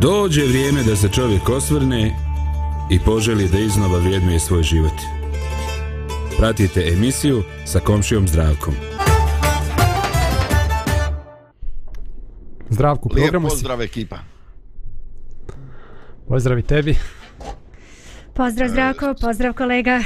[0.00, 2.14] Dođe vrijeme da se čovjek osvrne
[2.90, 4.92] i poželi da iznova vrijednuje svoj život.
[6.38, 8.74] Pratite emisiju sa komšijom Zdravkom.
[12.70, 13.56] Zdravku, programu Lijep si.
[13.56, 14.18] pozdrav ekipa.
[16.28, 16.96] Pozdrav i tebi.
[18.34, 20.00] Pozdrav Zdravko, pozdrav kolega.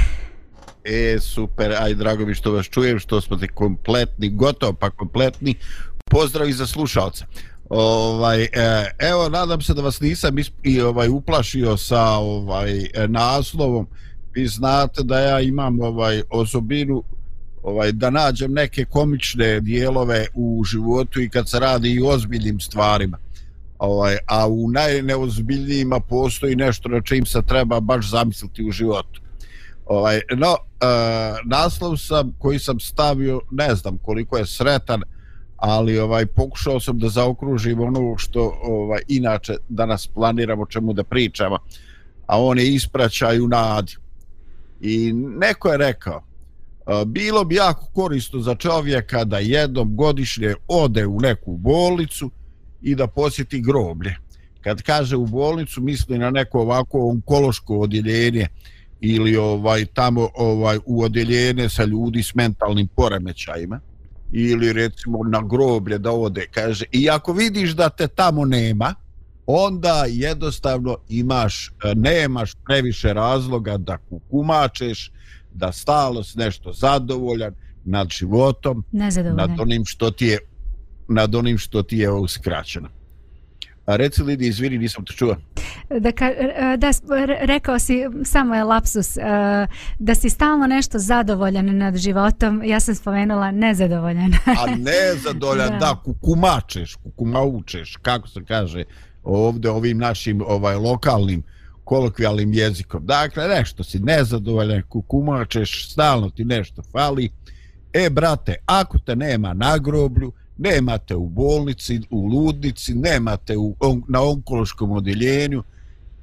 [0.83, 5.55] E, super, aj drago mi što vas čujem, što smo te kompletni, gotovo pa kompletni.
[6.05, 7.25] Pozdrav i za slušalce.
[7.69, 8.49] Ovaj, e,
[8.99, 13.87] evo, nadam se da vas nisam isp, i, ovaj, uplašio sa ovaj e, naslovom.
[14.33, 17.03] Vi znate da ja imam ovaj osobinu
[17.65, 22.59] ovaj da nađem neke komične dijelove u životu i kad se radi i o ozbiljnim
[22.59, 23.17] stvarima.
[23.79, 29.21] Ovaj, a u najneozbiljnijima postoji nešto na čim se treba baš zamisliti u životu.
[29.85, 30.85] Ovaj, no, e,
[31.45, 35.01] naslov sam koji sam stavio, ne znam koliko je sretan,
[35.57, 41.57] ali ovaj pokušao sam da zaokružim ono što ovaj inače danas planiramo čemu da pričamo,
[42.27, 43.95] a on je ispraćaj u nadi.
[44.81, 46.23] I neko je rekao,
[46.87, 52.31] e, bilo bi jako korisno za čovjeka da jednom godišnje ode u neku bolnicu
[52.81, 54.15] i da posjeti groblje.
[54.61, 58.47] Kad kaže u bolnicu, misli na neko ovako onkološko odjeljenje
[59.01, 63.79] ili ovaj tamo ovaj u odjeljenje sa ljudi s mentalnim poremećajima
[64.37, 68.95] ili recimo na groblje da ode kaže i ako vidiš da te tamo nema
[69.45, 75.11] onda jednostavno imaš e, nemaš previše razloga da kukumačeš
[75.53, 77.53] da stalno si nešto zadovoljan
[77.85, 78.83] nad životom
[79.35, 80.39] nad onim što ti je
[81.07, 82.89] nad onim što ti je uskraćeno
[83.85, 85.35] a reci Lidi izvini nisam te čuo
[85.99, 86.91] Da, ka, e, da,
[87.39, 89.21] rekao si, samo je lapsus, e,
[89.99, 94.33] da si stalno nešto zadovoljan nad životom, ja sam spomenula nezadovoljan.
[94.45, 95.73] a ne zadovoljan Da.
[95.79, 95.79] da.
[95.79, 98.83] da kukumačeš, kukumaučeš, kako se kaže
[99.23, 101.43] ovdje ovim našim ovaj lokalnim
[101.83, 103.05] kolokvijalnim jezikom.
[103.05, 107.29] Dakle, nešto si nezadovoljan, kukumačeš, stalno ti nešto fali.
[107.93, 114.03] E, brate, ako te nema na groblju, nemate u bolnici, u ludnici, nemate u, on,
[114.07, 115.63] na onkološkom odjeljenju,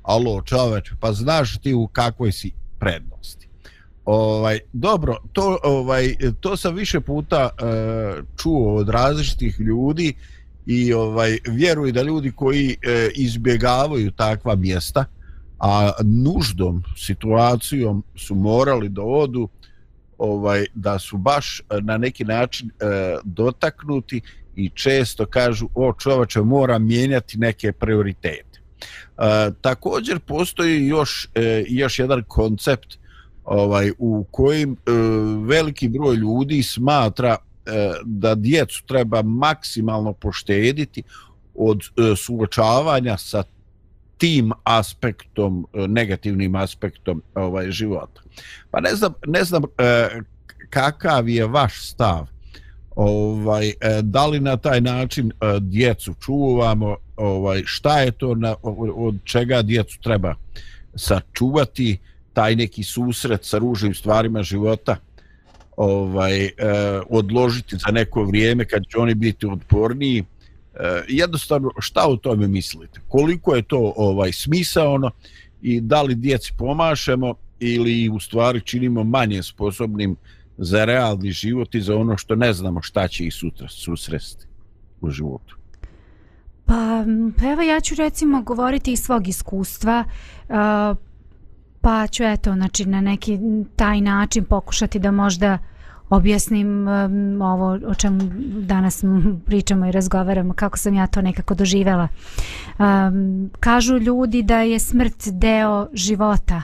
[0.03, 3.49] alo čoveč, pa znaš ti u kakvoj si prednosti.
[4.05, 7.65] Ovaj dobro, to ovaj to sam više puta e,
[8.37, 10.15] čuo od različitih ljudi
[10.67, 15.05] i ovaj vjeruj da ljudi koji e, izbjegavaju takva mjesta,
[15.59, 19.49] a nuždom, situacijom su morali da odu
[20.23, 22.85] ovaj da su baš eh, na neki način e,
[23.25, 24.21] dotaknuti
[24.57, 28.61] i često kažu o čovače mora mijenjati neke prioritete.
[29.19, 32.99] E, također postoji još e, još jedan koncept
[33.45, 34.77] ovaj u kojim e,
[35.47, 41.03] veliki broj ljudi smatra e, da djecu treba maksimalno poštediti
[41.55, 43.43] od e, suočavanja sa
[44.23, 48.21] tim aspektom e, negativnim aspektom ovaj života.
[48.71, 50.09] Pa ne znam ne znam e,
[50.71, 52.27] kakav je vaš stav
[52.97, 58.55] ovaj e, da li na taj način e, djecu čuvamo ovaj šta je to na,
[58.63, 60.35] od čega djecu treba
[60.95, 61.99] sačuvati
[62.33, 64.97] taj neki susret sa ružnim stvarima života
[65.77, 66.51] ovaj e,
[67.11, 70.25] odložiti za neko vrijeme kad će oni biti otporniji
[70.75, 73.01] E, jednostavno šta o tome mislite?
[73.09, 75.11] Koliko je to ovaj smisaono
[75.63, 80.17] i da li djeci pomašemo ili u stvari činimo manje sposobnim
[80.59, 84.47] za realni život i za ono što ne znamo šta će ih sutra susresti
[85.01, 85.57] u životu?
[86.65, 87.05] Pa,
[87.39, 90.05] pa evo ja ću recimo govoriti iz svog iskustva,
[90.49, 90.55] e,
[91.81, 93.39] pa ću eto, znači na neki
[93.77, 95.59] taj način pokušati da možda
[96.17, 98.21] objasnim um, ovo o čemu
[98.61, 99.05] danas
[99.47, 102.09] pričamo i razgovaramo, kako sam ja to nekako doživela.
[102.79, 106.63] Um, kažu ljudi da je smrt deo života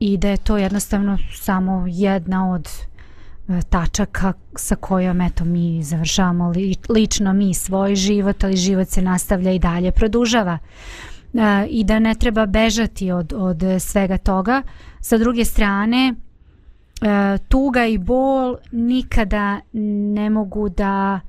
[0.00, 2.68] i da je to jednostavno samo jedna od
[3.48, 9.02] e, tačaka sa kojom eto mi završavamo li, lično mi svoj život, ali život se
[9.02, 10.58] nastavlja i dalje produžava
[11.34, 14.62] e, i da ne treba bežati od, od svega toga.
[15.00, 16.14] Sa druge strane,
[17.02, 21.20] e, tuga i bol nikada ne mogu da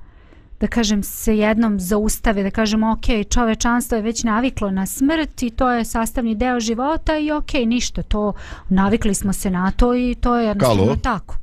[0.60, 5.50] da kažem se jednom zaustave, da kažem ok, čovečanstvo je već naviklo na smrt i
[5.50, 8.32] to je sastavni deo života i ok, ništa, to
[8.68, 10.96] navikli smo se na to i to je jednostavno Halo?
[10.96, 11.36] tako.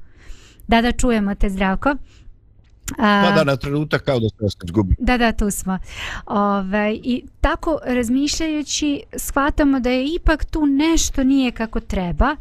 [0.68, 1.96] Da, da čujemo te zdravko.
[2.98, 5.80] Pa da na trenutak kao da se izgubi Da, da, tu smo.
[6.26, 12.36] Ove, I tako razmišljajući shvatamo da je ipak tu nešto nije kako treba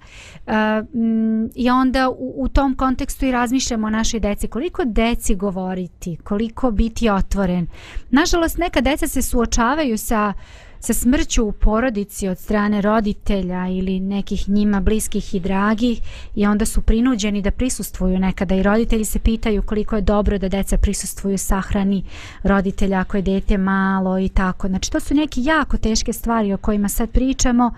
[0.47, 0.53] uh,
[0.95, 4.49] mm, i onda u, u tom kontekstu i razmišljamo o našoj deci.
[4.49, 7.67] Koliko deci govoriti, koliko biti otvoren.
[8.11, 10.33] Nažalost, neka deca se suočavaju sa
[10.81, 16.00] sa smrću u porodici od strane roditelja ili nekih njima bliskih i dragih
[16.34, 20.49] i onda su prinuđeni da prisustvuju nekada i roditelji se pitaju koliko je dobro da
[20.49, 22.05] deca prisustvuju sahrani
[22.43, 24.69] roditelja ako je dete malo i tako.
[24.69, 27.70] Znači to su neke jako teške stvari o kojima sad pričamo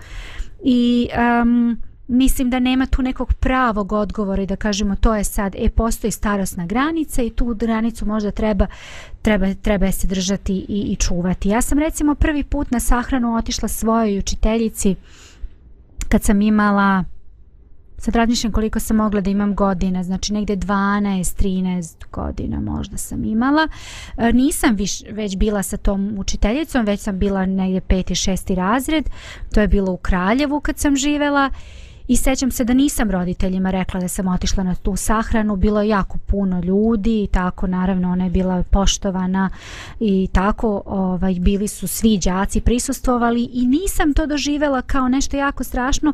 [0.63, 1.09] i
[1.41, 1.77] um,
[2.09, 6.11] mislim da nema tu nekog pravog odgovora i da kažemo to je sad, e postoji
[6.11, 8.67] starosna granica i tu granicu možda treba
[9.21, 11.49] treba, treba se držati i, i čuvati.
[11.49, 14.95] Ja sam recimo prvi put na sahranu otišla svojoj učiteljici
[16.09, 17.03] kad sam imala
[17.99, 23.23] sad razmišljam koliko sam mogla da imam godina, znači negde 12, 13 godina možda sam
[23.23, 23.67] imala.
[24.17, 28.31] E, nisam viš, već bila sa tom učiteljicom, već sam bila negde 5.
[28.31, 28.55] 6.
[28.55, 29.09] razred,
[29.53, 31.49] to je bilo u Kraljevu kad sam živela
[32.09, 35.89] I sećam se da nisam roditeljima rekla da sam otišla na tu sahranu, bilo je
[35.89, 39.49] jako puno ljudi i tako naravno ona je bila poštovana
[39.99, 45.63] i tako ovaj, bili su svi đaci prisustvovali i nisam to doživela kao nešto jako
[45.63, 46.13] strašno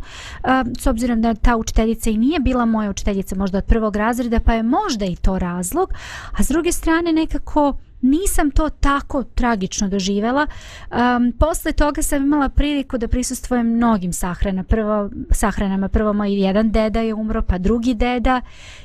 [0.80, 4.54] s obzirom da ta učiteljica i nije bila moja učiteljica možda od prvog razreda pa
[4.54, 5.90] je možda i to razlog,
[6.32, 7.74] a s druge strane nekako
[8.10, 10.48] nisam to tako tragično doživela.
[10.92, 14.64] Um, posle toga sam imala priliku da prisustvujem mnogim sahrana.
[14.64, 15.88] Prvo, sahranama.
[15.88, 18.42] Prvo moj jedan deda je umro, pa drugi deda.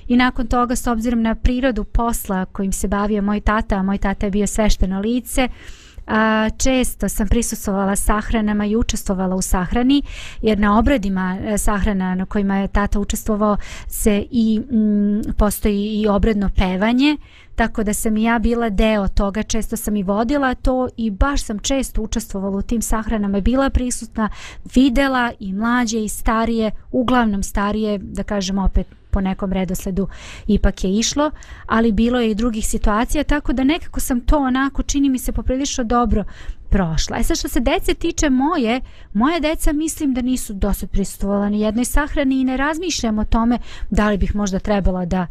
[0.08, 3.98] I nakon toga, s obzirom na prirodu posla kojim se bavio moj tata, a moj
[3.98, 5.48] tata je bio svešteno lice,
[6.10, 10.02] A, često sam prisustvovala sahranama i učestvovala u sahrani
[10.42, 13.56] jer na obredima e, sahrana na kojima je tata učestvovao
[13.86, 17.16] se i m, postoji i obredno pevanje
[17.60, 21.42] tako da sam i ja bila deo toga, često sam i vodila to i baš
[21.42, 24.28] sam često učestvovala u tim sahranama, bila prisutna,
[24.74, 30.08] videla i mlađe i starije, uglavnom starije, da kažem opet po nekom redosledu
[30.46, 31.30] ipak je išlo,
[31.66, 35.32] ali bilo je i drugih situacija, tako da nekako sam to onako, čini mi se
[35.32, 36.24] poprilično dobro
[36.68, 37.16] prošla.
[37.18, 38.80] E sad što se dece tiče moje,
[39.12, 43.58] moje deca mislim da nisu dosad prisutovala ni jednoj sahrani i ne razmišljam o tome
[43.90, 45.26] da li bih možda trebala da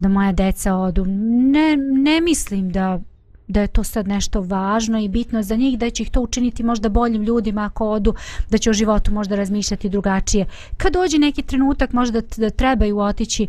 [0.00, 1.04] da moja deca odu.
[1.06, 3.00] Ne, ne mislim da
[3.48, 6.62] da je to sad nešto važno i bitno za njih, da će ih to učiniti
[6.62, 8.14] možda boljim ljudima ako odu,
[8.50, 10.46] da će o životu možda razmišljati drugačije.
[10.76, 13.46] Kad dođe neki trenutak možda da trebaju otići,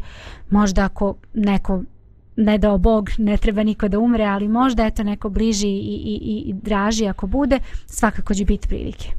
[0.50, 1.84] možda ako neko
[2.36, 6.44] ne dao Bog, ne treba niko da umre, ali možda eto neko bliži i, i,
[6.50, 9.12] i, draži ako bude, svakako će biti prilike.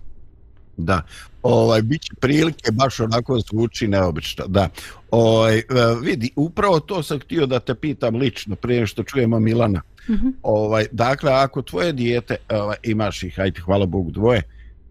[0.76, 1.02] Da,
[1.42, 4.68] ovaj, bit će prilike, baš onako zvuči neobično, da.
[5.10, 5.62] Ovaj, e,
[6.02, 9.82] vidi, upravo to sam htio da te pitam lično, prije što čujemo Milana.
[10.08, 10.32] Mm -hmm.
[10.42, 14.42] ovaj, dakle, ako tvoje dijete, ovaj, imaš ih, hajde, hvala Bogu, dvoje,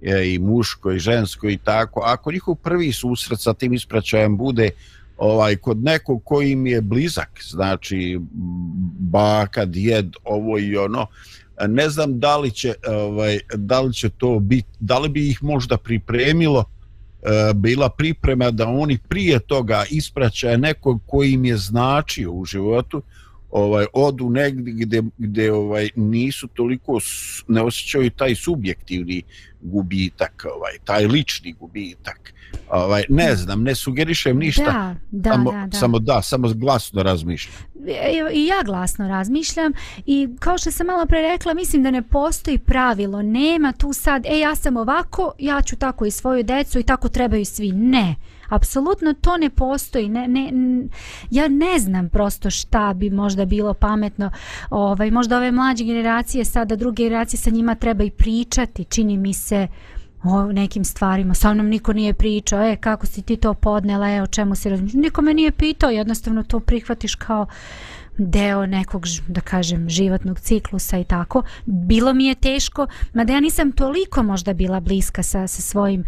[0.01, 4.69] je, i muško i žensko i tako, ako njihov prvi susret sa tim ispraćajem bude
[5.17, 8.19] ovaj kod nekog koji im je blizak, znači
[8.99, 11.07] baka, djed, ovo i ono,
[11.67, 15.43] ne znam da li će ovaj da li će to biti da li bi ih
[15.43, 16.78] možda pripremilo e,
[17.23, 23.01] E, bila priprema da oni prije toga ispraćaju nekog koji im je značio u životu
[23.51, 26.99] ovaj odu negdje gdje, gdje ovaj nisu toliko
[27.47, 29.23] ne osjećaju taj subjektivni
[29.61, 32.33] gubitak ovaj taj lični gubitak.
[32.69, 35.77] Ovaj ne znam ne sugerišem ništa da, da, samo, da, da.
[35.77, 37.55] samo da samo glasno razmišljam.
[38.33, 39.73] I ja glasno razmišljam
[40.05, 44.25] i kao što sam malo pre rekla mislim da ne postoji pravilo nema tu sad
[44.25, 47.71] e ja sam ovako ja ću tako i svoju decu i tako trebaju svi.
[47.71, 48.15] Ne
[48.49, 50.51] apsolutno to ne postoji ne, ne,
[51.31, 54.31] ja ne znam prosto šta bi možda bilo pametno
[54.69, 59.33] ovaj, možda ove mlađe generacije sada druge generacije sa njima treba i pričati čini mi
[59.33, 59.67] se
[60.23, 61.33] o nekim stvarima.
[61.33, 64.69] Sa mnom niko nije pričao, e, kako si ti to podnela, e, o čemu si
[64.69, 65.01] razmišljala.
[65.01, 67.45] Niko me nije pitao, jednostavno to prihvatiš kao
[68.19, 71.43] deo nekog, da kažem, životnog ciklusa i tako.
[71.65, 76.03] Bilo mi je teško, mada ja nisam toliko možda bila bliska sa, sa svojim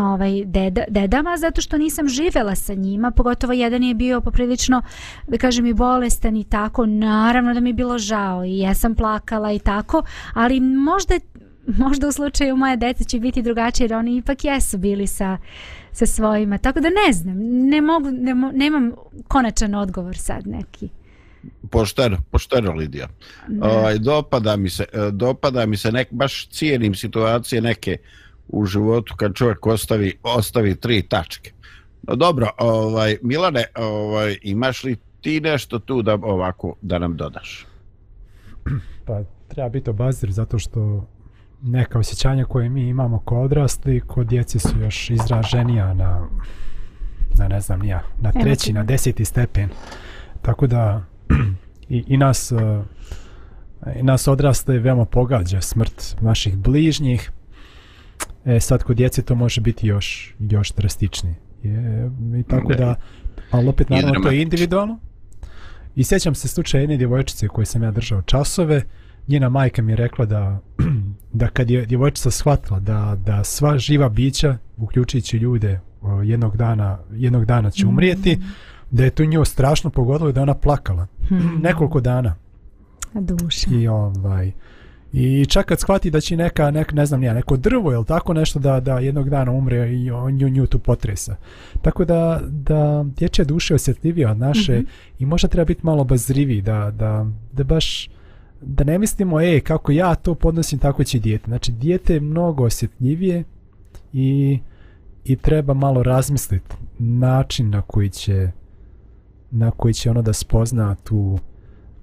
[0.00, 4.82] ovaj, deda, dedama, zato što nisam živela sa njima, pogotovo jedan je bio poprilično,
[5.28, 6.86] da kažem, i bolestan i tako.
[6.86, 10.02] Naravno da mi je bilo žao i ja sam plakala i tako,
[10.34, 11.14] ali možda
[11.66, 15.38] možda u slučaju moje dece će biti drugačije jer oni ipak jesu bili sa,
[15.92, 16.58] sa svojima.
[16.58, 17.36] Tako da ne znam,
[17.68, 18.92] ne mogu, ne, nemam
[19.28, 20.88] konačan odgovor sad neki.
[21.70, 23.08] Pošteno, pošteno Lidija.
[23.60, 27.96] Ovaj dopada mi se, e, dopada mi se nek baš cijenim situacije neke
[28.48, 31.52] u životu kad čovjek ostavi ostavi tri tačke.
[32.02, 37.66] No dobro, ovaj Milane, ovaj imaš li ti nešto tu da ovako da nam dodaš?
[39.06, 41.06] Pa treba biti obazir zato što
[41.62, 46.28] neka osjećanja koje mi imamo ko odrasli, kod djeci su još izraženija na,
[47.38, 49.68] na ne znam, nija, na treći, na deseti stepen.
[50.42, 51.04] Tako da
[51.88, 52.52] i, i nas
[53.96, 57.30] i nas odrasle veoma pogađa smrt vaših bližnjih
[58.44, 61.34] E, sad kod djece to može biti još, još drastičnije.
[61.62, 62.76] Je, I tako Ne.
[62.76, 62.94] da,
[63.50, 64.98] ali opet naravno to je individualno.
[65.96, 68.82] I sjećam se slučaja jedne djevojčice koje sam ja držao časove,
[69.28, 70.60] njena majka mi je rekla da,
[71.32, 75.80] da kad je djevojčica shvatila da, da sva živa bića, uključujući ljude,
[76.24, 78.38] jednog dana, jednog dana će umrijeti,
[78.90, 81.06] da je to nju strašno pogodilo i da ona plakala.
[81.62, 82.34] Nekoliko dana.
[83.14, 83.70] Duša.
[83.70, 84.52] I ovaj
[85.16, 88.34] i čak kad shvati da će neka, nek, ne znam ja, neko drvo ili tako
[88.34, 91.36] nešto da, da jednog dana umre i on nju, nju tu potresa.
[91.82, 94.82] Tako da, da dječja duša je osjetljivija od naše
[95.18, 98.10] i možda treba biti malo bazriviji da, da, da baš
[98.60, 101.44] da ne mislimo, ej, kako ja to podnosim, tako će dijete.
[101.46, 103.44] Znači, dijete je mnogo osjetljivije
[104.12, 104.58] i,
[105.24, 108.50] i treba malo razmisliti način na koji će
[109.54, 111.38] na koji će ono da spozna tu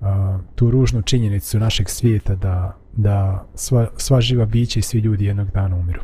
[0.01, 5.25] a, tu ružnu činjenicu našeg svijeta da, da sva, sva živa bića i svi ljudi
[5.25, 6.01] jednog dana umiru.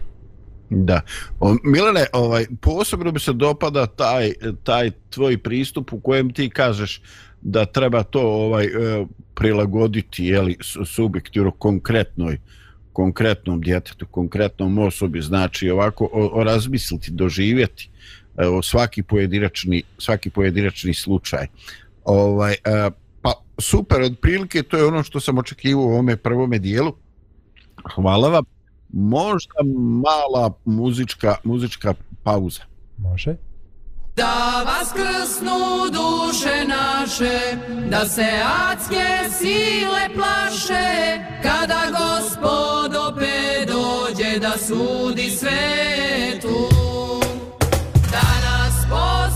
[0.70, 1.02] Da.
[1.40, 7.02] O, Milane, ovaj, posebno mi se dopada taj, taj tvoj pristup u kojem ti kažeš
[7.42, 12.40] da treba to ovaj e, prilagoditi jeli, subjektivno konkretnoj
[12.98, 17.90] konkretnom djetetu, konkretnom osobi, znači ovako o, o razmisliti, doživjeti
[18.38, 21.48] e, o svaki pojedinačni, svaki pojedinačni slučaj.
[22.06, 22.90] Ovaj, e,
[23.22, 26.94] pa super, otprilike to je ono što sam očekivao u ovome prvome dijelu.
[27.96, 28.44] Hvala vam.
[28.94, 29.54] Možda
[30.04, 32.62] mala muzička, muzička pauza.
[32.98, 33.36] Može?
[34.16, 35.60] Da vaskrsnu
[35.92, 37.58] duše naše,
[37.90, 38.26] da se
[38.70, 46.97] adske sile plaše, kada gospod opet dođe da sudi svetu.
[48.90, 49.27] Da nas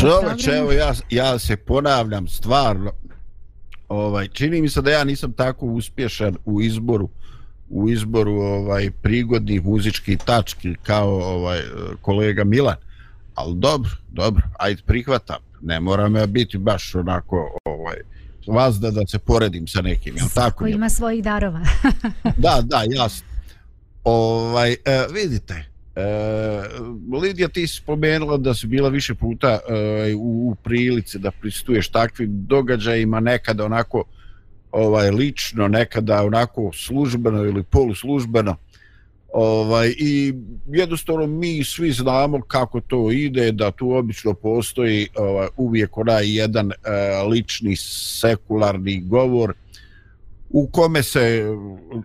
[0.00, 0.36] programu.
[0.52, 2.92] evo ja, ja se ponavljam stvarno.
[3.88, 7.08] Ovaj, čini mi se da ja nisam tako uspješan u izboru
[7.70, 11.60] u izboru ovaj prigodnih muzičkih tački kao ovaj
[12.00, 12.76] kolega Milan.
[13.34, 15.36] Ali dobro, dobro, ajde prihvatam.
[15.62, 17.96] Ne moram ja biti baš onako ovaj
[18.46, 20.58] vazda da se poredim sa nekim, jel tako?
[20.58, 21.60] Ko ima svojih darova.
[22.36, 23.26] Da, da, jasno.
[24.04, 24.76] Ovaj, e,
[25.14, 26.02] vidite, e,
[27.22, 31.88] Lidija ti si spomenula da si bila više puta e, u, u prilici da pristuješ
[31.88, 34.04] takvim događajima, nekada onako
[34.72, 38.56] ovaj lično, nekada onako službeno ili poluslužbeno.
[39.32, 40.34] Ovaj, I
[40.66, 46.72] jednostavno mi svi znamo kako to ide, da tu obično postoji ovaj, uvijek onaj jedan
[46.72, 46.76] e,
[47.28, 47.76] lični
[48.20, 49.54] sekularni govor
[50.50, 51.44] u kome se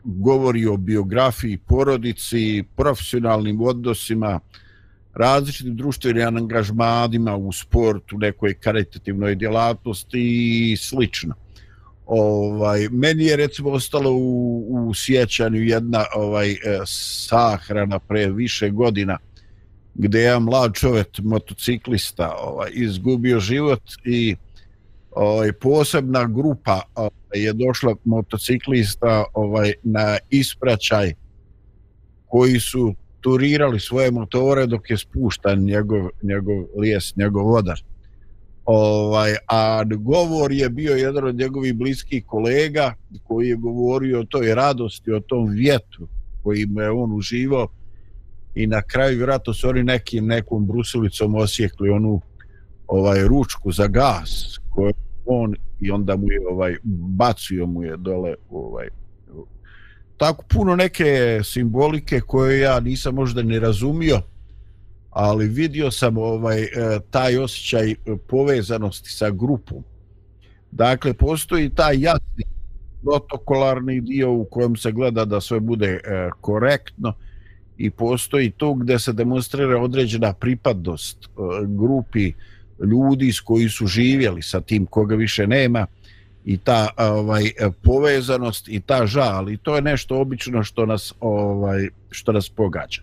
[0.04, 4.40] govori o biografiji, porodici, profesionalnim odnosima,
[5.14, 10.22] različitim društvenim angažmadima u sportu, nekoj karitativnoj djelatnosti
[10.72, 11.36] i slično.
[12.06, 16.58] Ovaj meni je recimo ostalo u, u sjećanju jedna ovaj e,
[17.28, 19.18] sahrana pre više godina
[19.96, 24.36] gdje je mlad čovjek motociklista ovaj izgubio život i
[25.16, 31.14] ovaj posebna grupa ovaj, je došla motociklista ovaj na ispraćaj
[32.28, 37.80] koji su turirali svoje motore dok je spuštan njegov njegov lijes, njegov vodar
[38.66, 44.56] ovaj, a govor je bio jedan od njegovih bliskih kolega koji je govorio o toj
[44.56, 46.08] radosti, o tom vjetru
[46.44, 47.68] kojim je on uživao
[48.56, 52.22] i na kraju vjerojatno su oni nekim nekom brusilicom osjekli onu
[52.88, 54.94] ovaj ručku za gas koju
[55.26, 56.78] on i onda mu je ovaj
[57.18, 58.88] bacio mu je dole ovaj
[60.18, 64.22] tako puno neke simbolike koje ja nisam možda ni razumio
[65.16, 66.68] ali vidio sam ovaj e,
[67.10, 67.96] taj osjećaj
[68.28, 69.84] povezanosti sa grupom.
[70.72, 72.44] Dakle, postoji taj jasni
[73.04, 77.14] protokolarni dio u kojem se gleda da sve bude e, korektno
[77.78, 81.30] i postoji to gdje se demonstrira određena pripadnost e,
[81.68, 82.34] grupi
[82.84, 85.88] ljudi s koji su živjeli sa tim koga više nema
[86.46, 87.52] i ta ovaj
[87.84, 93.02] povezanost i ta žal i to je nešto obično što nas ovaj što nas pogađa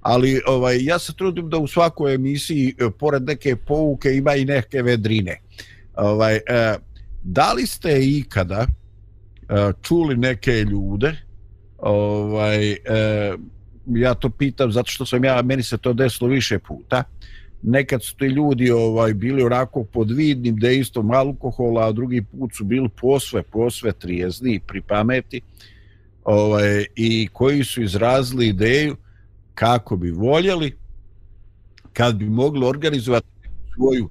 [0.00, 4.44] ali ovaj ja se trudim da u svakoj emisiji e, pored neke pouke ima i
[4.44, 5.40] neke vedrine.
[5.96, 6.76] Ovaj eh,
[7.22, 11.16] da li ste ikada eh, čuli neke ljude
[11.78, 13.34] ovaj eh,
[13.86, 17.04] ja to pitam zato što sam ja meni se to desilo više puta
[17.62, 22.64] nekad su ti ljudi ovaj bili onako pod vidnim dejstvom alkohola a drugi put su
[22.64, 25.40] bili posve posve trijezni pri pameti
[26.24, 28.96] ovaj i koji su izrazili ideju
[29.54, 30.76] kako bi voljeli
[31.92, 33.26] kad bi mogli organizovati
[33.74, 34.08] svoju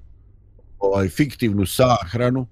[0.80, 2.48] ovaj fiktivnu sahranu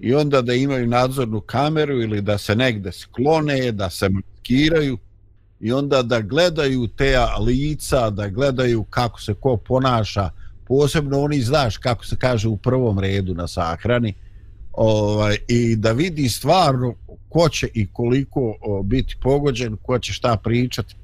[0.00, 4.98] i onda da imaju nadzornu kameru ili da se negde sklone, da se maskiraju
[5.60, 10.30] i onda da gledaju te lica, da gledaju kako se ko ponaša,
[10.68, 14.14] posebno oni znaš kako se kaže u prvom redu na sahrani,
[14.72, 16.94] ovaj, i da vidi stvarno
[17.28, 20.94] ko će i koliko o, biti pogođen, ko će šta pričati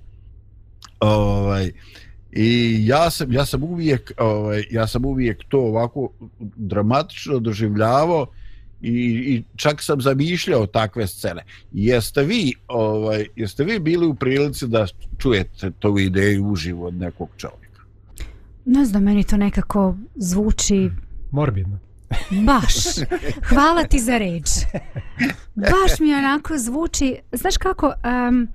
[1.01, 1.73] ovaj
[2.33, 6.11] i ja sam ja sam uvijek ovaj ja sam uvijek to ovako
[6.41, 8.27] dramatično doživljavao
[8.83, 11.45] i, i čak sam zamišljao takve scene.
[11.73, 14.87] Jeste vi ovaj jeste vi bili u prilici da
[15.19, 17.83] čujete tu ideju uživo od nekog čovjeka?
[18.65, 20.91] Ne znam, meni to nekako zvuči
[21.31, 21.79] Morbidno.
[22.47, 22.75] baš.
[23.51, 24.49] Hvala ti za reč.
[25.55, 28.49] Baš mi onako zvuči, znaš kako, um,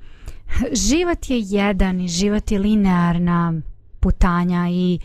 [0.72, 3.62] život je jedan i život je linearna
[4.00, 5.00] putanja i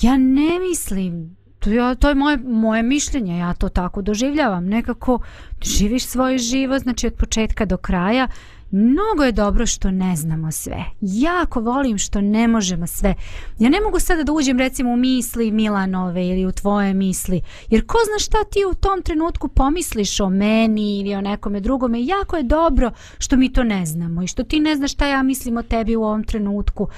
[0.00, 4.66] ja ne mislim to, ja, to je moje, moje mišljenje, ja to tako doživljavam.
[4.66, 5.18] Nekako
[5.62, 8.28] živiš svoj život, znači od početka do kraja.
[8.72, 10.84] Mnogo je dobro što ne znamo sve.
[11.00, 13.14] Jako volim što ne možemo sve.
[13.58, 17.42] Ja ne mogu sada da uđem recimo u misli Milanove ili u tvoje misli.
[17.70, 22.04] Jer ko zna šta ti u tom trenutku pomisliš o meni ili o nekome drugome.
[22.04, 25.22] Jako je dobro što mi to ne znamo i što ti ne znaš šta ja
[25.22, 26.88] mislim o tebi u ovom trenutku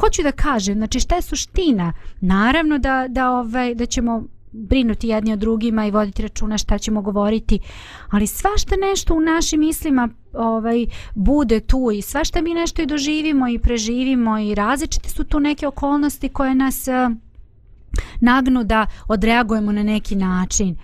[0.00, 1.92] hoću da kažem, znači šta je suština?
[2.20, 7.02] Naravno da, da, ovaj, da ćemo brinuti jedni o drugima i voditi računa šta ćemo
[7.02, 7.58] govoriti,
[8.10, 13.48] ali svašta nešto u našim mislima ovaj bude tu i svašta mi nešto i doživimo
[13.48, 17.16] i preživimo i različite su tu neke okolnosti koje nas uh,
[18.20, 20.76] nagnu da odreagujemo na neki način.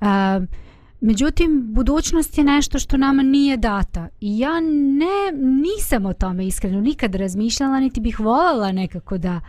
[0.00, 0.63] Uh,
[1.04, 4.08] međutim, budućnost je nešto što nama nije data.
[4.20, 9.40] I ja ne, nisam o tome iskreno nikad razmišljala, niti bih voljela nekako da,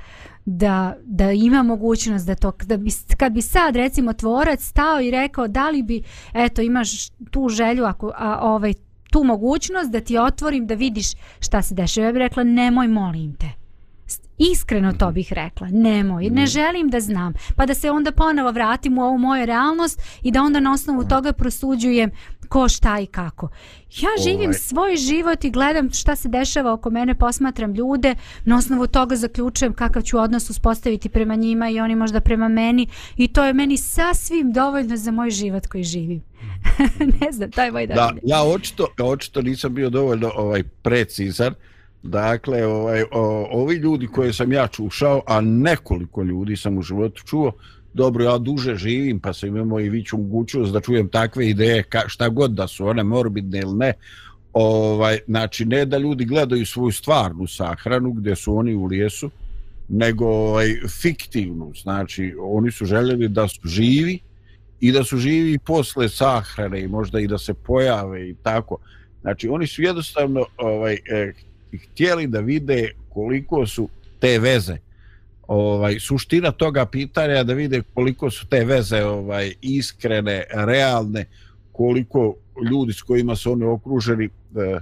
[0.45, 5.11] da, da ima mogućnost da to, da bi, kad bi sad recimo tvorac stao i
[5.11, 8.73] rekao da li bi, eto imaš tu želju, ako, a, ovaj,
[9.11, 11.07] tu mogućnost da ti otvorim da vidiš
[11.39, 12.07] šta se dešava.
[12.07, 13.64] Ja bih rekla nemoj molim te.
[14.37, 15.67] Iskreno to bih rekla.
[15.71, 16.29] Nemoj.
[16.29, 17.33] Ne želim da znam.
[17.55, 21.03] Pa da se onda ponovo vratim u ovu moju realnost i da onda na osnovu
[21.03, 22.11] toga prosuđujem
[22.49, 23.49] ko šta i kako.
[24.01, 24.53] Ja živim Ovaj.
[24.53, 29.73] svoj život i gledam šta se dešava oko mene, posmatram ljude, na osnovu toga zaključujem
[29.73, 33.77] kakav ću odnos uspostaviti prema njima i oni možda prema meni i to je meni
[33.77, 36.21] sasvim dovoljno za moj život koji živim.
[37.21, 38.19] ne znam, to je moj Da, dovoljno.
[38.23, 41.53] ja očito, očito nisam bio dovoljno ovaj precizan.
[42.05, 47.23] Dakle, ovaj, o, ovi ljudi koje sam ja čušao, a nekoliko ljudi sam u životu
[47.25, 47.51] čuo,
[47.93, 52.01] dobro, ja duže živim, pa sam imamo i viću mogućnost da čujem takve ideje, ka,
[52.07, 53.93] šta god da su one morbidne ili ne,
[54.53, 59.29] ovaj, znači ne da ljudi gledaju svoju stvarnu sahranu gdje su oni u lijesu,
[59.89, 64.19] nego ovaj, fiktivnu, znači oni su željeli da su živi
[64.79, 68.77] i da su živi i posle sahrane i možda i da se pojave i tako.
[69.21, 71.33] Znači oni su jednostavno ovaj, eh,
[71.77, 74.77] htjeli da vide koliko su te veze.
[75.47, 81.25] Ovaj suština toga pitanja da vide koliko su te veze ovaj iskrene, realne,
[81.71, 82.35] koliko
[82.71, 84.79] ljudi s kojima su oni okruženi eh,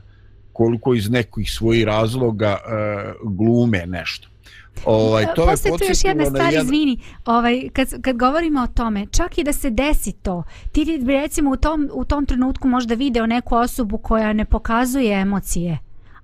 [0.53, 4.27] koliko iz nekih svojih razloga eh, glume nešto.
[4.86, 9.06] Ovaj to Postoji tu još jedna stvar, jedan- izvini, ovaj, kad, kad govorimo o tome,
[9.12, 13.25] čak i da se desi to, ti recimo u tom, u tom trenutku možda video
[13.25, 15.77] neku osobu koja ne pokazuje emocije,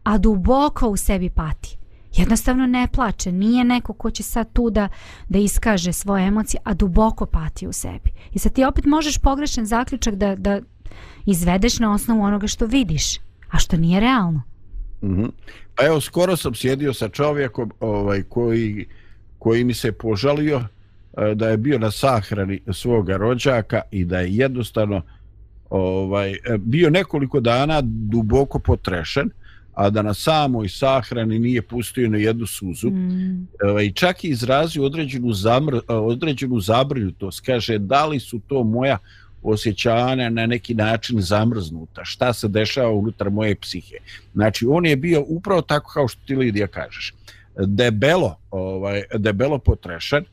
[0.04, 1.78] a duboko u sebi pati.
[2.14, 4.88] Jednostavno ne plače, nije neko ko će sad tu da,
[5.30, 8.12] da iskaže svoje emocije, a duboko pati u sebi.
[8.34, 10.62] I sad ti opet možeš pogrešan zaključak da, da
[11.26, 13.18] izvedeš na osnovu onoga što vidiš,
[13.52, 14.42] a što nije realno.
[15.04, 15.26] Mhm.
[15.76, 18.88] Pa evo, skoro sam sjedio sa čovjekom ovaj, koji,
[19.40, 20.62] koji mi se požalio
[21.18, 25.02] eh, da je bio na sahrani svoga rođaka i da je jednostavno
[25.70, 29.30] ovaj, eh, bio nekoliko dana duboko potrešen,
[29.80, 32.90] a da na samoj sahrani nije pustio na jednu suzu.
[32.90, 33.48] Mm.
[33.84, 37.46] I čak je izrazio određenu, zamr, e, određenu zabrinutost.
[37.46, 38.98] Kaže, da li su to moja
[39.44, 42.06] osjećanja na neki način zamrznuta?
[42.06, 43.96] Šta se dešava unutar moje psihe?
[44.34, 47.14] Znači, on je bio upravo tako kao što ti Lidija kažeš.
[47.58, 50.26] Debelo, ovaj, debelo potrešen,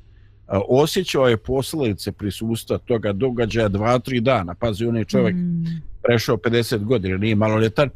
[0.46, 4.54] a, osjećao je posljedice prisustva toga događaja dva, tri dana.
[4.54, 5.64] Pazi, on je čovjek Mm.
[6.02, 7.90] prešao 50 godina, nije maloljetan.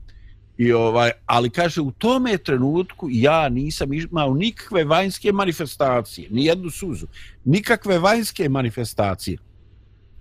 [0.60, 6.70] I ovaj, ali kaže, u tome trenutku ja nisam imao nikakve vanjske manifestacije, ni jednu
[6.70, 7.06] suzu,
[7.44, 9.38] nikakve vanjske manifestacije.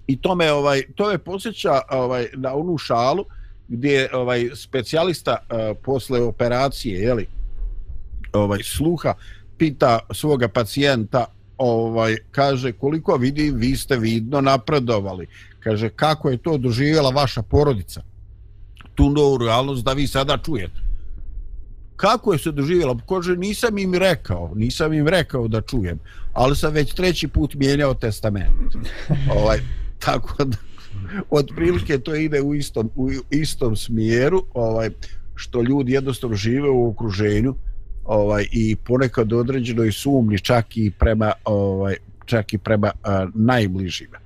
[0.07, 3.25] I to me, ovaj, to me posjeća ovaj, na onu šalu
[3.67, 7.27] gdje ovaj, specijalista uh, posle operacije, jeli,
[8.33, 9.13] ovaj, sluha,
[9.57, 11.25] pita svoga pacijenta,
[11.57, 15.27] ovaj, kaže, koliko vidim, vi ste vidno napredovali.
[15.59, 18.08] Kaže, kako je to doživjela vaša porodica?
[18.99, 20.81] Tu novu realnost da vi sada čujete.
[21.95, 22.97] Kako je se doživjela?
[23.09, 25.99] Kaže, nisam im rekao, nisam im rekao da čujem,
[26.33, 28.75] ali sam već treći put mijenjao testament.
[29.39, 29.59] ovaj,
[29.99, 30.57] tako da,
[31.29, 34.89] otprilike to ide u istom, u istom smjeru, ovaj,
[35.35, 37.55] što ljudi jednostavno žive u okruženju
[38.05, 44.17] ovaj i ponekad određeno i sumnji čak i prema ovaj čak i prema a, najbližima.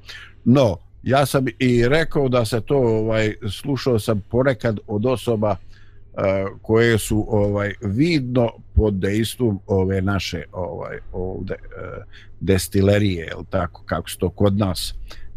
[0.46, 5.56] No, ja sam i rekao da se to ovaj slušao sam ponekad od osoba
[6.14, 6.22] uh,
[6.62, 12.04] koje su ovaj vidno pod dejstvom ove naše ovaj ovde uh,
[12.40, 14.94] destilerije, el tako kako se to kod nas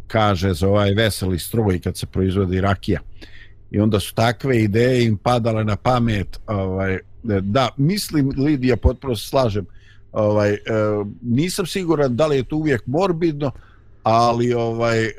[0.07, 3.01] kaže za ovaj veseli stroj kad se proizvodi rakija.
[3.71, 6.99] I onda su takve ideje im padale na pamet, ovaj
[7.41, 9.67] da, mislim Lidija potpuno slažem.
[10.13, 10.59] Ovaj eh,
[11.23, 13.51] nisam siguran da li je to uvijek morbidno,
[14.09, 15.11] ali ovaj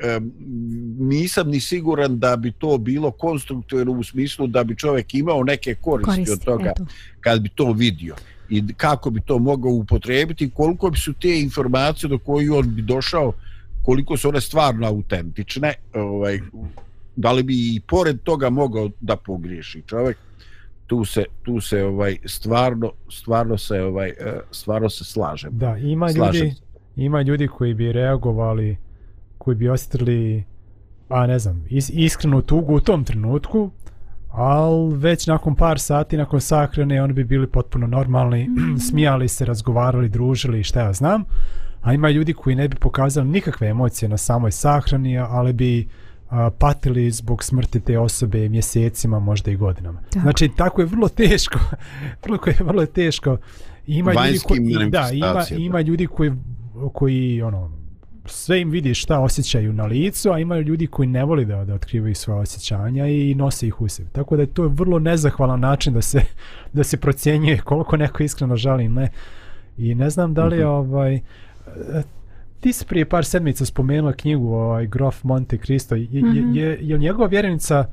[0.98, 5.74] nisam ni siguran da bi to bilo konstruktivno u smislu da bi čovjek imao neke
[5.74, 6.86] koristi, Koristi, od toga eto.
[7.20, 8.14] kad bi to vidio
[8.48, 12.82] i kako bi to mogao upotrijebiti, koliko bi su te informacije do koje on bi
[12.82, 13.32] došao,
[13.82, 16.40] koliko su one stvarno autentične, ovaj,
[17.16, 20.16] da li bi i pored toga mogao da pogriješi čovjek,
[20.86, 25.50] tu se tu se ovaj stvarno stvarno se ovaj eh, stvarno se slažem.
[25.52, 26.62] Da, ima Slažem ljudi, se.
[26.98, 28.76] Ima ljudi koji bi reagovali,
[29.38, 30.44] koji bi osjetili,
[31.08, 33.70] a ne znam, is, iskrenu tugu u tom trenutku,
[34.30, 38.48] ali već nakon par sati, nakon sahrane, oni bi bili potpuno normalni,
[38.88, 41.24] smijali se, razgovarali, družili, šta ja znam.
[41.82, 45.88] A ima ljudi koji ne bi pokazali nikakve emocije na samoj sahrani, ali bi
[46.30, 50.00] a, patili zbog smrti te osobe mjesecima, možda i godinama.
[50.14, 50.20] Da.
[50.20, 51.58] Znači, tako je vrlo teško,
[52.24, 53.36] vrlo, je vrlo teško.
[53.86, 56.32] Ima ljudi Vanjskim koji, da, ima, ima ljudi koji,
[56.92, 57.70] koji ono,
[58.24, 61.74] sve im vidi šta osjećaju na licu, a ima ljudi koji ne voli da, da
[61.74, 64.08] otkrivaju svoje osjećanja i nose ih u sebi.
[64.12, 66.20] Tako da je to vrlo nezahvalan način da se,
[66.72, 69.08] da se procjenjuje koliko neko iskreno žali ne.
[69.78, 71.14] I ne znam da li je ovaj...
[71.14, 71.20] e,
[72.60, 75.94] Ti si prije par sedmica spomenula knjigu ovaj, Grof Monte Cristo.
[75.94, 77.84] Je, je, je, je li njegova vjerenica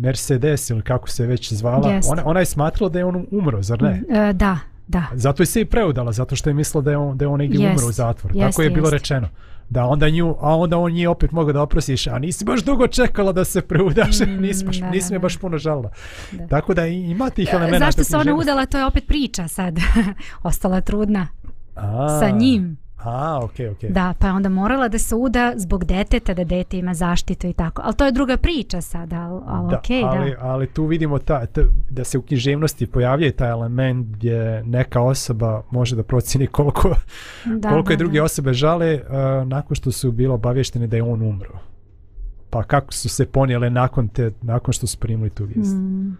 [0.00, 2.12] Mercedes ili kako se već zvala, Jeste.
[2.12, 4.02] ona, ona je smatrala da je on umro, zar ne?
[4.08, 4.58] E, da,
[4.90, 5.06] da.
[5.14, 7.38] Zato je se i preudala, zato što je mislila da je on, da je on
[7.38, 8.36] negdje Jest, umro u zatvoru.
[8.36, 8.92] jest, Tako je bilo jest.
[8.92, 9.28] rečeno.
[9.68, 12.86] Da onda nju, a onda on nje opet mogao da oprosiš, a nisi baš dugo
[12.88, 15.90] čekala da se preudaš, Mm, nisi, baš, da, nisi me baš puno žalila.
[16.32, 16.46] Da.
[16.46, 17.84] Tako da ima tih elemenata.
[17.84, 19.78] Zašto se ona udala, to je opet priča sad.
[20.42, 21.28] Ostala trudna
[21.76, 22.76] A, sa njim.
[23.04, 23.90] A, okej, okej.
[23.90, 27.52] Da, pa je onda morala da se uda zbog deteta, da dete ima zaštitu i
[27.52, 27.82] tako.
[27.84, 30.36] Ali to je druga priča sad, ali al, Da, okej, ali, da.
[30.40, 31.60] ali tu vidimo ta, ta,
[31.90, 36.94] da se u književnosti pojavljuje taj element gdje neka osoba može da procini koliko,
[37.60, 38.24] da koliko je da, druge da.
[38.24, 41.58] osobe žale uh, nakon što su bilo obavješteni da je on umro.
[42.50, 45.74] Pa kako su se ponijele nakon, te, nakon što su primili tu vijest.
[45.74, 46.16] Mm,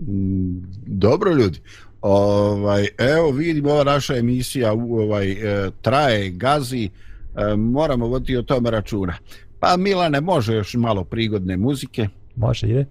[0.00, 1.60] Mm, dobro ljudi.
[2.02, 8.42] Ovaj evo vidimo ova naša emisija u ovaj e, traje gazi e, moramo voditi o
[8.42, 9.14] tome računa.
[9.60, 12.08] Pa Milane može još malo prigodne muzike.
[12.36, 12.86] Može, ide.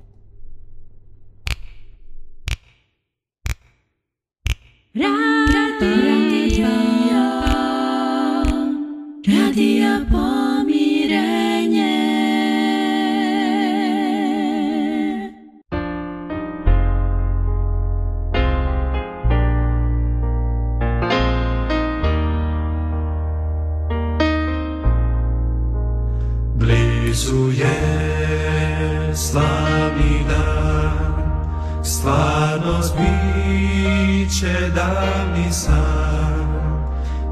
[34.39, 36.47] Biće davni san,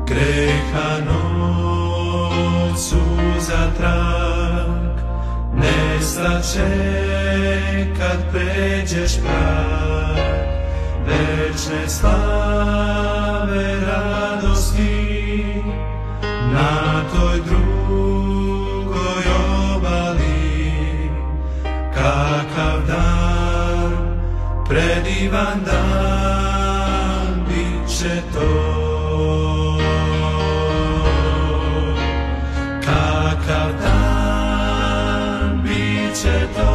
[0.08, 2.16] greha noću
[3.40, 4.98] za trag,
[5.54, 6.68] nestaće
[7.98, 10.18] kad pređeš prag,
[11.08, 15.64] večne slave radosti,
[16.54, 19.24] na toj drugoj
[19.76, 21.10] obali.
[21.94, 23.92] Kakav dan
[24.70, 26.37] predivan dan
[28.08, 28.50] će to.
[32.86, 36.74] Kakav dan bit će to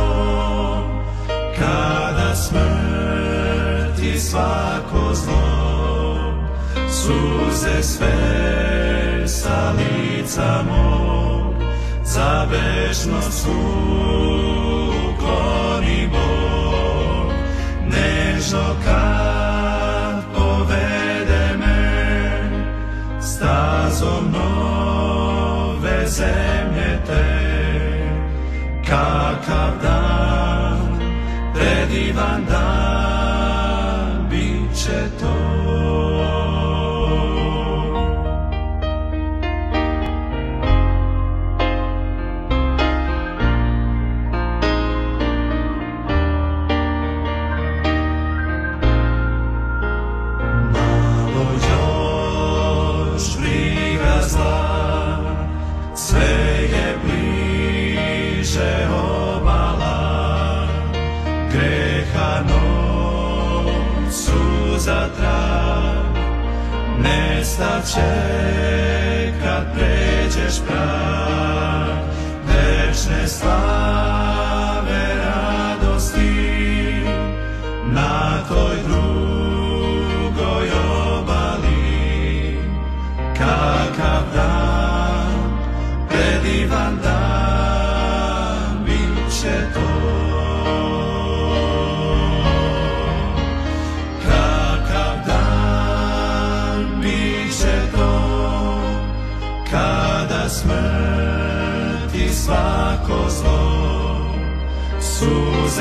[1.58, 6.34] kada smrti svako zlo.
[6.90, 8.12] Suze sve
[9.26, 11.54] sa lica mog
[12.04, 13.46] za večnost
[15.08, 17.32] ukloni Bog.
[17.88, 19.01] Nežno kad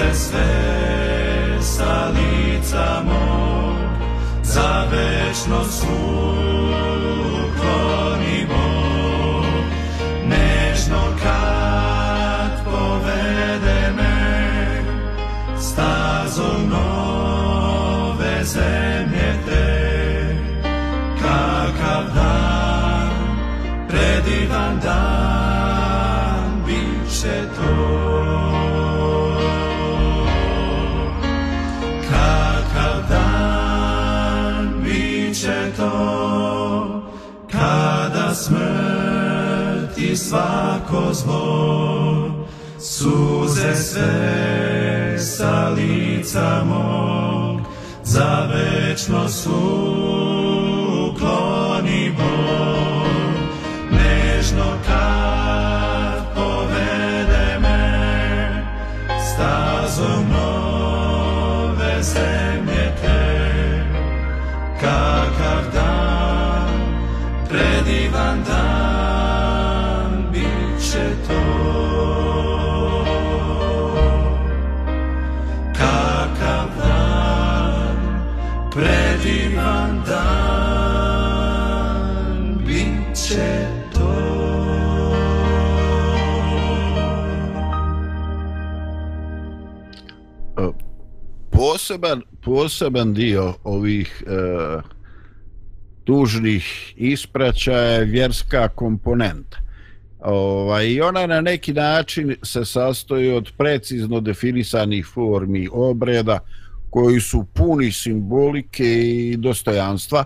[0.01, 3.75] se sve sa lica mog
[4.43, 5.83] za večnost
[7.43, 8.60] ukloni Bog
[40.31, 42.45] svako zlo,
[42.79, 47.61] suze sve sa lica mog,
[48.03, 50.20] za večno su
[91.91, 94.81] poseban, poseban dio ovih e,
[96.03, 99.57] tužnih ispraćaja je vjerska komponenta.
[100.19, 106.39] Ovaj, I ona na neki način se sastoji od precizno definisanih formi obreda
[106.89, 110.23] koji su puni simbolike i dostojanstva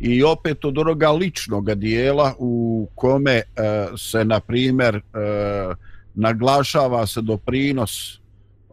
[0.00, 3.42] i opet od onoga ličnog dijela u kome e,
[3.96, 5.00] se na primjer e,
[6.14, 8.23] naglašava se doprinos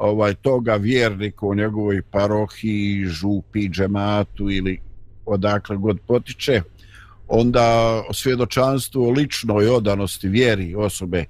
[0.01, 4.79] ovaj toga vjernika u njegovoj parohiji, župi, džematu ili
[5.25, 6.61] odakle god potiče,
[7.27, 11.25] onda svjedočanstvo o ličnoj odanosti vjeri osobe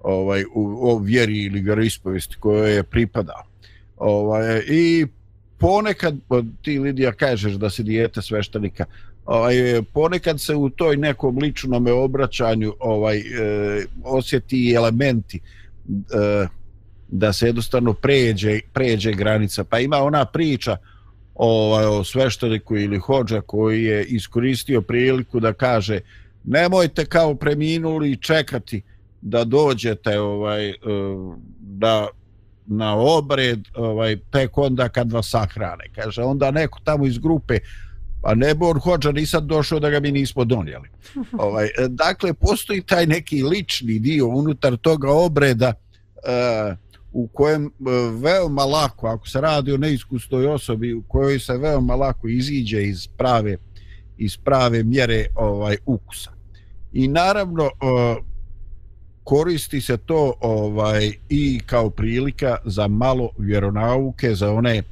[0.00, 3.42] ovaj u, o vjeri ili vjeroispovesti kojoj je pripada.
[3.96, 5.06] Ovaj, I
[5.58, 6.16] ponekad,
[6.62, 8.84] ti Lidija kažeš da si dijete sveštenika,
[9.24, 9.54] ovaj,
[9.92, 15.40] ponekad se u toj nekom ličnom obraćanju ovaj, eh, osjeti elementi
[15.86, 16.48] eh,
[17.12, 19.64] da se jednostavno pređe, pređe granica.
[19.64, 20.76] Pa ima ona priča
[21.34, 26.00] ovaj, o svešteniku ili hođa koji je iskoristio priliku da kaže
[26.44, 28.82] nemojte kao preminuli čekati
[29.20, 30.74] da dođete ovaj e,
[31.58, 32.08] da
[32.66, 37.58] na obred ovaj tek onda kad vas sahrane kaže onda neko tamo iz grupe
[38.22, 40.88] pa ne on hođa nisam došao da ga mi nismo donijeli
[41.48, 45.72] ovaj e, dakle postoji taj neki lični dio unutar toga obreda
[46.16, 46.76] uh,
[47.12, 47.70] u kojem e,
[48.22, 53.06] veoma lako, ako se radi o neiskusnoj osobi, u kojoj se veoma lako iziđe iz
[53.06, 53.56] prave,
[54.18, 56.30] iz prave mjere ovaj ukusa.
[56.92, 57.70] I naravno, e,
[59.24, 64.82] koristi se to ovaj i kao prilika za malo vjeronauke, za one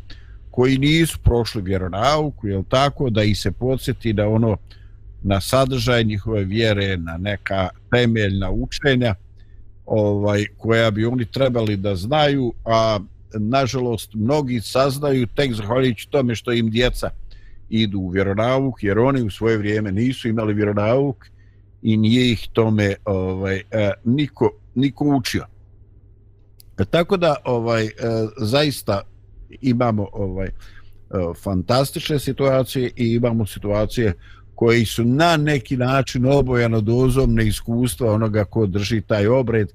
[0.50, 4.56] koji nisu prošli vjeronauku, je tako, da i se podsjeti da ono
[5.22, 9.14] na sadržaj njihove vjere, na neka temeljna učenja,
[9.91, 12.99] ovaj koja bi oni trebali da znaju, a
[13.34, 17.11] nažalost mnogi saznaju tek zahvaljujući tome što im djeca
[17.68, 21.26] idu u vjeronauk, jer oni u svoje vrijeme nisu imali vjeronauk
[21.82, 25.47] i nije ih tome ovaj e, niko, niko učio.
[26.91, 27.91] Tako da ovaj e,
[28.38, 29.03] zaista
[29.61, 30.53] imamo ovaj e,
[31.43, 34.14] fantastične situacije i imamo situacije
[34.61, 39.68] koji su na neki način obojano dozom neiskustva onoga ko drži taj obred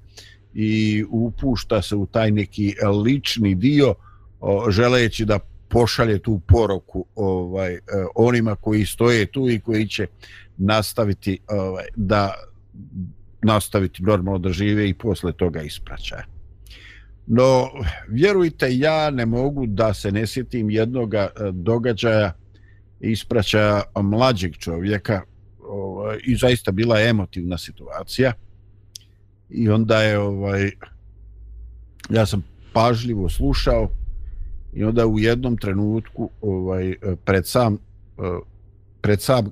[0.54, 2.74] i upušta se u taj neki
[3.04, 3.94] lični dio
[4.40, 7.80] o, želeći da pošalje tu poroku ovaj e,
[8.14, 10.06] onima koji stoje tu i koji će
[10.56, 12.34] nastaviti ovaj da
[13.42, 16.24] nastaviti normalno da žive i posle toga ispraćaja.
[17.26, 17.68] No,
[18.08, 22.32] vjerujte, ja ne mogu da se ne sjetim jednog e, događaja
[23.00, 25.22] ispraća mlađeg čovjeka
[25.68, 28.32] ovaj, i zaista bila emotivna situacija.
[29.50, 30.70] I onda je ovaj
[32.10, 33.90] ja sam pažljivo slušao
[34.74, 36.94] i onda u jednom trenutku ovaj
[37.24, 37.78] pred sam eh,
[39.00, 39.50] pred sam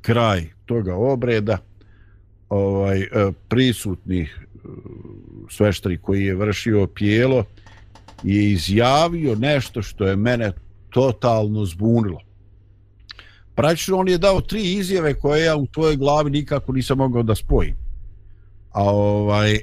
[0.00, 1.58] kraj toga obreda
[2.48, 3.06] ovaj eh,
[3.48, 4.28] prisutni eh,
[5.48, 7.44] sveštari koji je vršio pjelo
[8.22, 10.52] je izjavio nešto što je mene
[10.90, 12.20] totalno zbunilo
[13.60, 17.34] praktično on je dao tri izjave koje ja u tvojoj glavi nikako nisam mogao da
[17.34, 17.76] spojim.
[18.70, 19.60] A ovaj, e,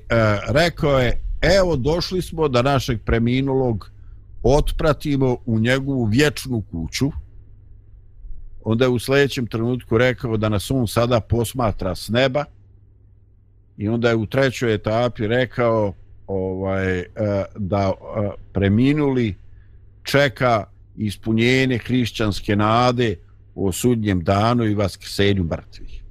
[0.47, 3.89] rekao je, evo došli smo da našeg preminulog
[4.43, 7.11] otpratimo u njegovu vječnu kuću.
[8.63, 12.45] Onda je u sljedećem trenutku rekao da nas on sada posmatra s neba.
[13.77, 15.93] I onda je u trećoj etapi rekao
[16.27, 17.05] ovaj, e,
[17.55, 19.35] da e, preminuli
[20.03, 20.65] čeka
[20.97, 23.15] ispunjenje hrišćanske nade
[23.57, 26.03] o sudnjem danu i vaskrsenju mrtvih.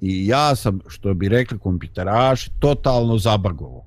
[0.00, 3.86] I ja sam, što bi rekli kompiteraši, totalno zabagovo.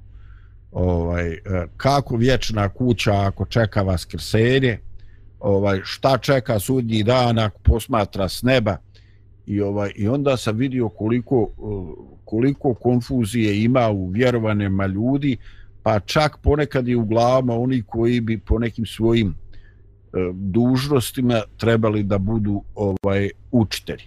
[0.72, 1.40] Ovaj, e,
[1.78, 4.80] kako vječna kuća ako čeka vaskrsenje,
[5.40, 8.78] ovaj, šta čeka sudnji dan ako posmatra s neba
[9.46, 15.38] i ovaj i onda sam vidio koliko e, koliko konfuzije ima u vjerovanjima ljudi
[15.84, 19.36] pa čak ponekad i u glavama oni koji bi po nekim svojim
[20.14, 24.04] E, dužnostima trebali da budu ovaj učitelji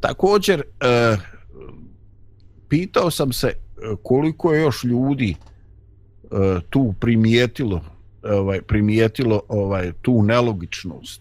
[0.00, 1.18] također uh,
[2.68, 3.54] pitao sam se e,
[4.02, 5.34] koliko je još ljudi
[6.70, 7.84] tu primijetilo
[8.22, 11.20] ovaj primijetilo ovaj tu nelogičnost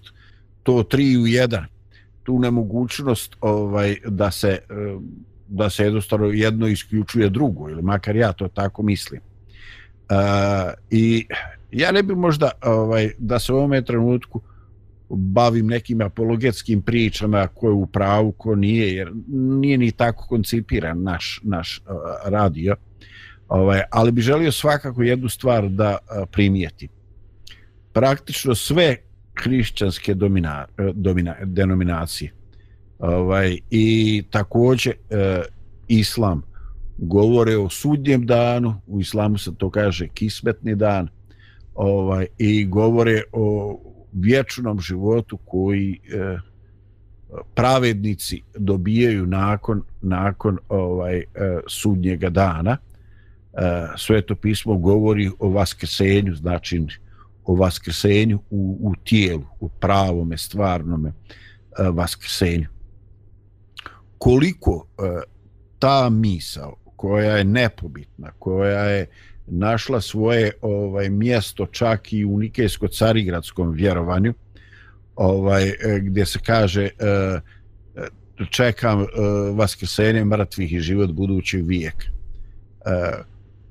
[0.63, 1.65] to 3 u 1
[2.23, 4.59] tu nemogućnost ovaj da se
[5.47, 9.21] da se jednostavno jedno isključuje drugo ili makar ja to tako mislim.
[10.09, 10.15] e,
[10.89, 11.25] I
[11.71, 14.41] ja ne bih možda ovaj da se u ovom trenutku
[15.09, 21.03] bavim nekim apologetskim pričama ko je u pravu, ko nije, jer nije ni tako koncipiran
[21.03, 21.93] naš, naš uh,
[22.25, 22.75] radio.
[23.47, 26.89] Ovaj, ali bi želio svakako jednu stvar da uh, primijetim.
[27.93, 28.97] Praktično sve
[29.43, 32.31] hrišćanske domina, e, domina, denominacije.
[32.99, 35.41] Ovaj, I također e,
[35.87, 36.41] islam
[36.97, 41.07] govore o sudnjem danu, u islamu se to kaže kismetni dan,
[41.81, 43.79] ovaj, i govore o
[44.11, 46.37] vječnom životu koji e,
[47.55, 51.23] pravednici dobijaju nakon nakon ovaj e,
[51.67, 52.77] sudnjega dana.
[52.77, 52.77] E,
[53.97, 56.85] Sveto pismo govori o vaskrsenju, znači
[57.45, 61.13] o vaskrsenju u, u tijelu, u pravome, stvarnome e,
[61.89, 62.67] vaskrsenju.
[64.17, 65.21] Koliko e,
[65.79, 69.07] ta misao koja je nepobitna, koja je
[69.47, 74.33] našla svoje ovaj mjesto čak i u Nikejsko-Carigradskom vjerovanju,
[75.15, 77.39] ovaj e, gdje se kaže e, e,
[78.49, 79.05] čekam
[79.55, 82.05] vaskrsenje mrtvih i život budućeg vijeka.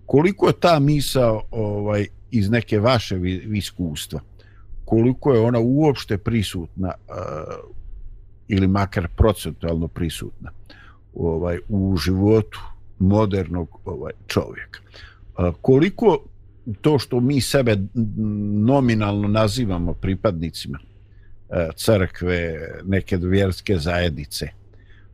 [0.07, 3.21] Koliko je ta misa ovaj iz neke vaše
[3.55, 4.21] iskustva
[4.85, 6.93] koliko je ona uopšte prisutna
[8.49, 10.51] ili makar procentualno prisutna
[11.15, 12.61] ovaj u životu
[12.99, 14.81] modernog ovaj čovjeka
[15.61, 16.19] koliko
[16.81, 17.77] to što mi sebe
[18.65, 20.79] nominalno nazivamo pripadnicima
[21.51, 24.49] e, crkve neke vjerske zajednice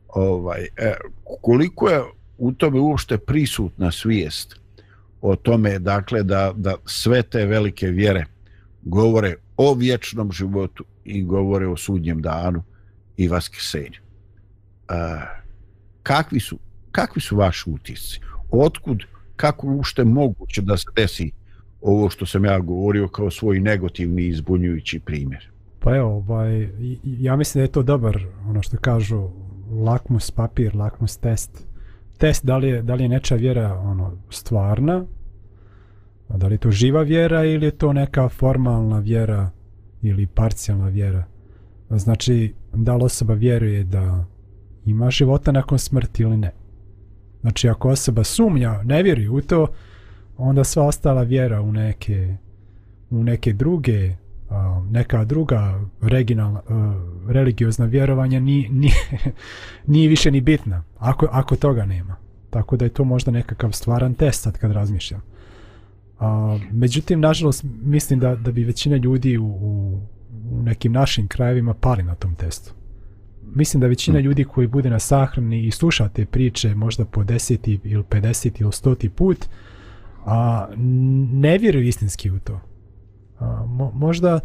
[0.07, 0.93] ovaj e,
[1.41, 2.01] koliko je
[2.37, 4.55] u tome uopšte prisutna svijest
[5.21, 8.25] o tome dakle da, da sve te velike vjere
[8.81, 12.63] govore o vječnom životu i govore o sudnjem danu
[13.17, 13.99] i vaskrsenju.
[14.89, 14.93] E,
[16.03, 16.59] kakvi su
[16.91, 18.19] kakvi su vaši utisci?
[18.51, 19.03] Otkud
[19.37, 21.31] kako ušte moguće da se desi
[21.81, 25.49] ovo što sam ja govorio kao svoj negativni izbunjujući primjer?
[25.79, 26.69] Pa evo, ovaj,
[27.03, 29.29] ja mislim da je to dobar, ono što kažu,
[29.71, 31.67] lakmus papir, lakmus test
[32.17, 35.05] test da li je, da li je neča vjera ono stvarna,
[36.29, 39.49] da li je to živa vjera ili je to neka formalna vjera
[40.01, 41.23] ili parcijalna vjera.
[41.89, 44.25] Znači, da li osoba vjeruje da
[44.85, 46.51] ima života nakon smrti ili ne.
[47.47, 49.67] Znači, ako osoba sumnja, ne vjeruje u to,
[50.37, 52.35] onda sva ostala vjera u neke,
[53.09, 54.15] u neke druge
[54.91, 56.61] neka druga regionalna,
[57.27, 58.91] religiozna vjerovanja ni, ni,
[59.93, 62.15] nije više ni bitna, ako, ako toga nema.
[62.49, 65.21] Tako da je to možda nekakav stvaran test sad kad razmišljam.
[66.19, 70.01] A, međutim, nažalost, mislim da, da bi većina ljudi u, u,
[70.51, 72.73] u nekim našim krajevima pali na tom testu.
[73.55, 77.79] Mislim da većina ljudi koji bude na sahrani i sluša te priče možda po deseti
[77.83, 79.45] ili 50 ili stoti put,
[80.25, 80.67] a,
[81.31, 82.61] ne vjeruju istinski u to
[83.67, 84.39] mo, možda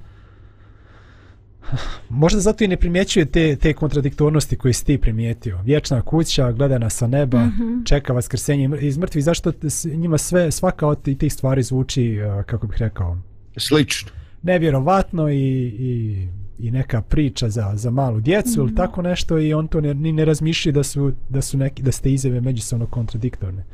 [2.08, 5.60] možda zato i ne primjećuje te, te kontradiktornosti koje si ti primijetio.
[5.64, 7.86] Vječna kuća, gledana sa neba, mm -hmm.
[7.88, 9.24] čeka vaskrsenje iz mrtvih.
[9.24, 9.52] Zašto
[9.84, 13.18] njima sve, svaka od tih stvari zvuči, kako bih rekao?
[13.56, 14.10] Slično.
[14.42, 15.36] Nevjerovatno i,
[15.78, 16.28] i,
[16.62, 18.58] i neka priča za, za malu djecu mm -hmm.
[18.58, 18.76] ili mhm.
[18.76, 21.92] tako nešto i on to ne, ni ne razmišlja da su, da su neki, da
[21.92, 23.64] ste izjave međusobno kontradiktorne.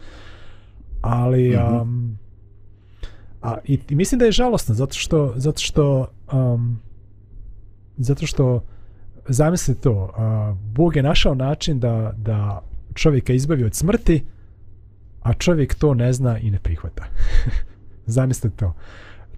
[1.01, 1.49] Ali...
[1.49, 1.83] Mm -hmm.
[1.83, 2.19] um,
[3.43, 6.81] A, i, i mislim da je žalostno zato što zato što um,
[7.97, 8.65] zato što
[9.29, 12.63] zamislite to uh, Bog je našao način da, da
[12.95, 14.25] čovjeka izbavi od smrti
[15.23, 17.05] a čovjek to ne zna i ne prihvata
[18.07, 18.75] zamislite to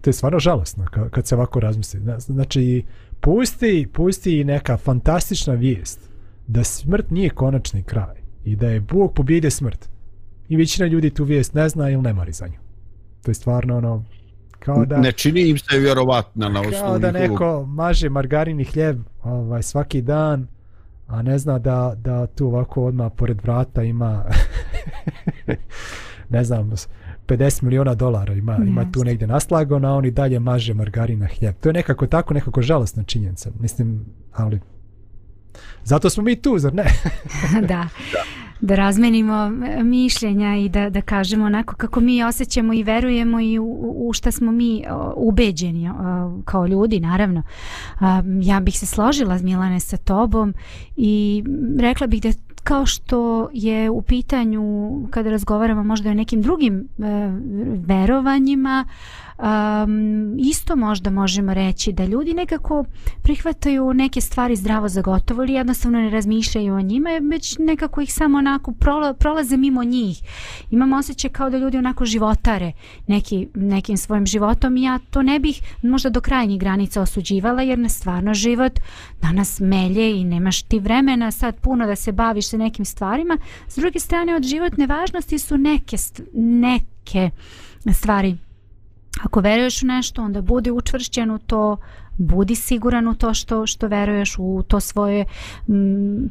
[0.01, 2.85] to je stvarno žalostno kad, kad se ovako razmisli znači
[3.21, 6.11] pusti, pusti neka fantastična vijest
[6.47, 9.89] da smrt nije konačni kraj i da je Bog pobjedio smrt.
[10.49, 12.59] I većina ljudi tu vijest ne zna ili ne mari za nju.
[13.23, 14.05] To je stvarno ono
[14.59, 18.99] kao da ne čini im se vjerovatno na osnovu kao da neko maže margarini hljeb
[19.23, 20.47] ovaj svaki dan
[21.07, 24.25] a ne zna da da tu ovako odma pored vrata ima
[26.29, 26.71] ne znam
[27.31, 28.69] 50 miliona dolara ima yes.
[28.69, 32.63] ima tu negdje naslago na oni dalje maže margarina hljeb to je nekako tako nekako
[32.63, 34.61] žalosna činjenica mislim ali
[35.85, 36.85] Zato smo mi tu, zar ne?
[37.69, 37.89] da.
[38.61, 43.59] Da razmenimo e, mišljenja i da, da kažemo onako kako mi osjećamo i verujemo i
[43.59, 44.85] u, u šta smo mi
[45.17, 45.91] ubeđeni
[46.45, 47.43] kao ljudi, naravno.
[48.01, 50.55] A, ja bih se složila, Milane, sa tobom
[50.97, 51.45] i
[51.79, 52.33] rekla bih da
[52.65, 57.03] kao što je u pitanju kada razgovaramo možda o nekim drugim e,
[57.87, 58.85] verovanjima
[59.41, 62.85] um, isto možda možemo reći da ljudi nekako
[63.23, 68.13] prihvataju neke stvari zdravo za gotovo ili jednostavno ne razmišljaju o njima već nekako ih
[68.15, 70.23] samo onako prola, prolaze mimo njih.
[70.71, 72.73] Imamo osjećaj kao da ljudi onako životare
[73.07, 77.79] neki, nekim svojim životom i ja to ne bih možda do krajnjih granica osuđivala jer
[77.79, 78.73] na stvarno život
[79.23, 83.39] danas melje i nemaš ti vremena sad puno da se baviš se nekim stvarima
[83.69, 85.97] s druge strane od životne važnosti su neke
[86.35, 87.31] neke
[87.93, 88.37] stvari
[89.23, 91.77] ako veruješ u nešto, onda budi učvršćen u to,
[92.19, 95.25] budi siguran u to što što veruješ u to svoje
[95.69, 96.31] m,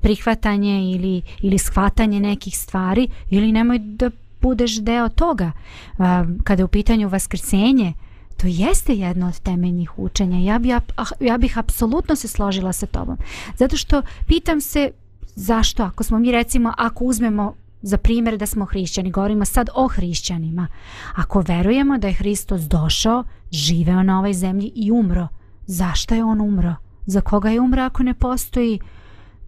[0.00, 4.10] prihvatanje ili ili shvatanje nekih stvari ili nemoj da
[4.40, 5.52] budeš deo toga.
[5.98, 7.92] A, kada je u pitanju vaskrsenje,
[8.36, 10.38] to jeste jedno od temeljnih učenja.
[10.38, 13.16] Ja bih ah, ja bih apsolutno se složila sa tobom.
[13.56, 14.90] Zato što pitam se
[15.36, 19.88] zašto ako smo mi recimo ako uzmemo za primjer da smo hrišćani, govorimo sad o
[19.88, 20.66] hrišćanima.
[21.14, 25.28] Ako verujemo da je Hristos došao, živeo na ovoj zemlji i umro,
[25.66, 26.74] zašto je on umro?
[27.06, 28.80] Za koga je umro ako ne postoji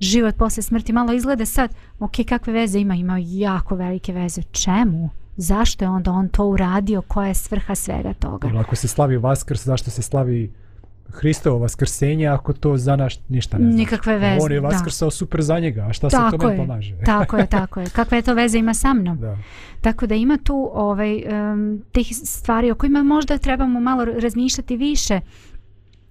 [0.00, 0.92] život posle smrti?
[0.92, 2.94] Malo izgleda sad, ok, kakve veze ima?
[2.94, 4.42] Ima jako velike veze.
[4.42, 5.10] Čemu?
[5.36, 7.02] Zašto je onda on to uradio?
[7.02, 8.50] Koja je svrha svega toga?
[8.58, 10.52] Ako se slavi Vaskrs, zašto se slavi
[11.12, 13.76] Hristovo vaskrsenje ako to za nas ništa ne znači.
[13.76, 14.44] Nikakve veze.
[14.44, 16.96] On je vaskrsao super za njega, a šta tako se tome je, pomaže?
[17.06, 17.86] tako je, tako je.
[17.86, 19.18] Kakve to veze ima sa mnom?
[19.18, 19.36] Da.
[19.80, 25.20] Tako da ima tu ovaj, um, tih stvari o kojima možda trebamo malo razmišljati više.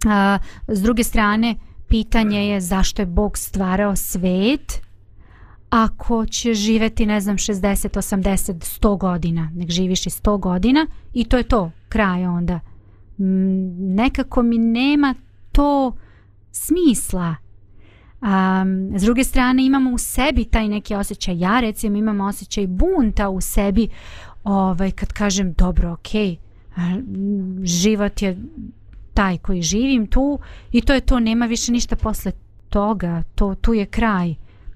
[0.05, 0.37] A,
[0.67, 1.55] s druge strane,
[1.87, 4.81] pitanje je zašto je Bog stvarao svet
[5.69, 9.51] ako će živeti, ne znam, 60, 80, 100 godina.
[9.53, 12.59] Nek živiš i 100 godina i to je to, kraj onda
[13.17, 15.15] Mm, nekako mi nema
[15.51, 15.95] to
[16.51, 17.35] smisla.
[18.21, 23.29] Um, s druge strane imamo u sebi taj neki osjećaj, ja recimo imam osjećaj bunta
[23.29, 23.87] u sebi
[24.43, 26.37] ovaj, kad kažem dobro, ok,
[27.63, 28.37] život je
[29.13, 30.39] taj koji živim tu
[30.71, 32.31] i to je to, nema više ništa posle
[32.69, 34.35] toga, to, tu je kraj.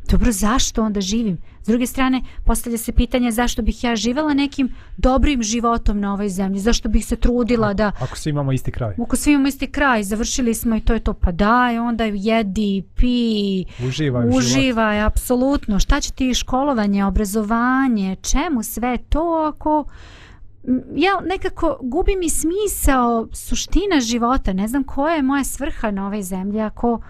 [0.10, 1.38] Dobro, zašto onda živim?
[1.64, 6.30] S druge strane, postavlja se pitanje zašto bih ja živela nekim dobrim životom na ovoj
[6.30, 7.91] zemlji, zašto bih se trudila da...
[7.99, 8.95] Ako svi imamo isti kraj.
[9.04, 12.84] Ako svi imamo isti kraj, završili smo i to je to, pa daj, onda jedi,
[12.95, 15.80] pi, uživaj, uživaj, apsolutno.
[15.80, 19.86] Šta će ti školovanje, obrazovanje, čemu sve to ako
[20.95, 26.22] ja nekako gubim i smisao suština života, ne znam koja je moja svrha na ovoj
[26.22, 27.02] zemlji ako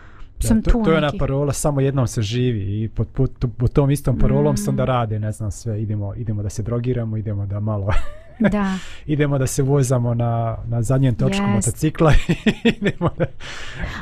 [0.42, 3.72] sam to, tu to je ona parola samo jednom se živi i pod, pod, pod
[3.72, 4.58] tom istom parolom Mm.
[4.58, 7.94] se onda rade ne znam sve idemo idemo da se drogiramo idemo da malo
[8.42, 8.74] Da,
[9.06, 11.68] idemo da se vozamo na, na zadnjem točku Jest.
[11.68, 12.14] motocikla
[12.78, 13.26] idemo da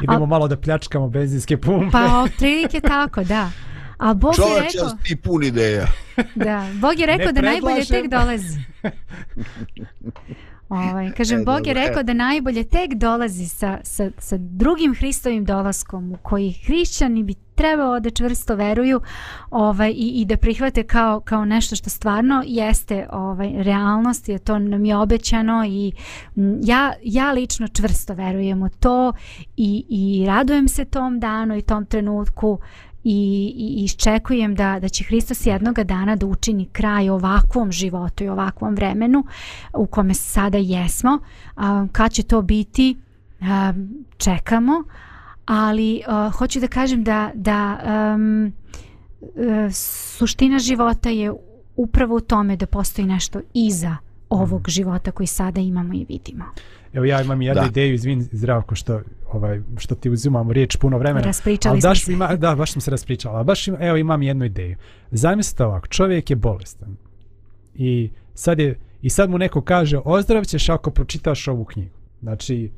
[0.02, 3.50] idemo malo da pljačkamo benzinske pumpe pa otprilike tako, da.
[3.98, 5.86] A Bog je Čovječe, rekao, ja ti pun ideja.
[6.36, 8.60] da, Bog je rekao Ne da najbolje tek dolazi.
[10.70, 12.04] Ovaj, kažem, E, Bog je dobro, rekao e.
[12.04, 18.00] da najbolje tek dolazi sa, sa, sa drugim Hristovim dolaskom u koji hrišćani bi trebao
[18.00, 19.02] da čvrsto veruju
[19.52, 24.60] ovaj, i, i da prihvate kao, kao nešto što stvarno jeste ovaj, realnost, je to
[24.60, 25.92] nam je obećano i
[26.64, 29.14] ja, ja lično čvrsto verujem u to
[29.58, 32.60] i, i radujem se tom danu i tom trenutku
[33.10, 38.30] i, i iščekujem da, da će Hristos jednoga dana da učini kraj ovakvom životu i
[38.30, 39.24] ovakvom vremenu
[39.74, 41.20] u kome sada jesmo.
[41.56, 42.98] A, kad će to biti,
[43.42, 43.74] a,
[44.18, 44.84] čekamo,
[45.46, 47.80] ali a, hoću da kažem da, da
[48.16, 48.54] um,
[49.72, 51.34] suština života je
[51.76, 53.98] upravo u tome da postoji nešto iza
[54.30, 56.46] ovog života koji sada imamo i vidimo.
[56.94, 57.68] Evo ja imam jednu Da.
[57.68, 61.26] ideju, izvin Zdravko što, ovaj, što ti uzimam riječ puno vremena.
[61.26, 62.14] Raspričali ali baš se.
[62.14, 63.44] ima, da, baš sam se raspričala.
[63.44, 64.78] Baš ima, evo imam jednu ideju.
[65.12, 66.98] Zamislite ovako, čovjek je bolestan.
[67.76, 71.96] I sad, je, I sad mu neko kaže, ozdravćeš ako pročitaš ovu knjigu.
[72.22, 72.72] Znači,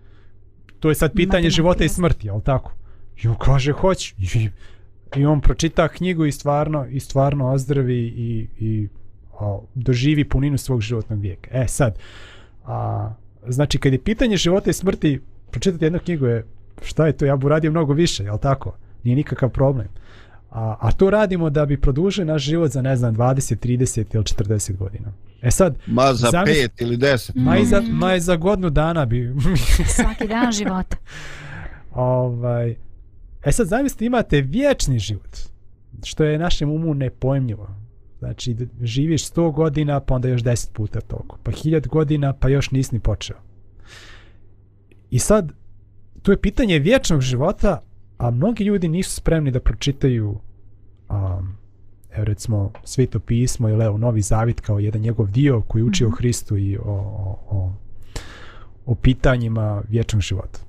[0.80, 2.74] to je sad pitanje Matematika, života i smrti, jel tako?
[3.24, 4.16] I on kaže, hoću.
[4.18, 4.50] I,
[5.16, 8.88] I on pročita knjigu i stvarno, i stvarno ozdravi i, i
[9.40, 11.50] a, doživi puninu svog životnog vijeka.
[11.54, 12.00] E sad,
[12.66, 13.14] a,
[13.48, 15.20] znači kad je pitanje života i smrti,
[15.52, 16.46] pročitati jednu knjigu je,
[16.82, 18.76] šta je to, ja bi uradio mnogo više, jel tako?
[19.04, 19.88] Nije nikakav problem.
[20.52, 24.24] A, a to radimo da bi produžili naš život za, ne znam, 20, 30 ili
[24.24, 25.12] 40 godina.
[25.42, 27.36] E sad, Ma za Zamisli- pet ili deset.
[27.36, 27.86] ma i za, Mm.
[27.90, 29.34] ma i za godinu dana bi,
[29.96, 30.98] Svaki dan života.
[31.92, 32.76] ovaj,
[33.46, 35.38] E sad zamislite imate vječni život,
[36.04, 37.70] što je našem umu nepojmljivo.
[38.22, 42.72] Znači živiš 100 godina pa onda još 10 puta toliko, pa 1000 godina pa još
[42.72, 43.38] nisi ni počeo.
[45.10, 45.52] I sad,
[46.22, 47.82] tu je pitanje vječnog života,
[48.18, 50.40] a mnogi ljudi nisu spremni da pročitaju
[51.10, 51.58] um,
[52.12, 56.08] evo recimo Sveto pismo ili evo Novi Zavit kao jedan njegov dio koji uči mm
[56.08, 56.14] -hmm.
[56.14, 57.74] o Hristu i o, o, o,
[58.86, 60.60] o pitanjima vječnog života.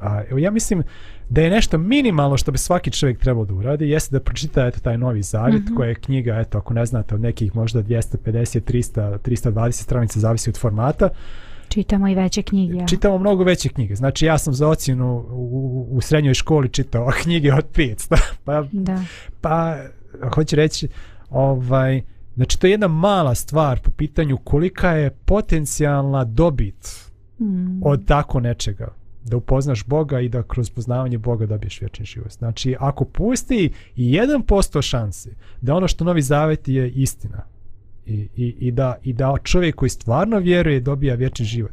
[0.00, 0.82] A, evo ja mislim
[1.28, 4.80] da je nešto minimalno što bi svaki čovjek trebao da uradi, jeste da pročita eto
[4.80, 5.76] taj Novi Zavit, mm -hmm.
[5.76, 10.50] koja je knjiga, eto ako ne znate, od nekih možda 250, 300, 320 stranica, zavisi
[10.50, 11.08] od formata,
[11.68, 12.76] Čitamo i veće knjige.
[12.76, 12.86] ja.
[12.86, 13.94] čitamo mnogo veće knjige.
[13.94, 18.16] Znači ja sam za ocjenu u, u, u srednjoj školi čitao knjige od 500.
[18.44, 19.02] pa, Da.
[19.40, 19.76] pa
[20.34, 20.88] hoću reći,
[21.30, 22.02] ovaj,
[22.34, 27.80] znači to je jedna mala stvar po pitanju kolika je potencijalna dobit Mm.
[27.84, 28.88] od tako nečega
[29.24, 32.32] da upoznaš Boga i da kroz poznavanje Boga dobiješ vječni život.
[32.32, 37.42] Znači, ako pusti i 1% šanse da ono što Novi Zavet je istina
[38.06, 41.72] i, i, i, da, i da čovjek koji stvarno vjeruje dobija vječni život,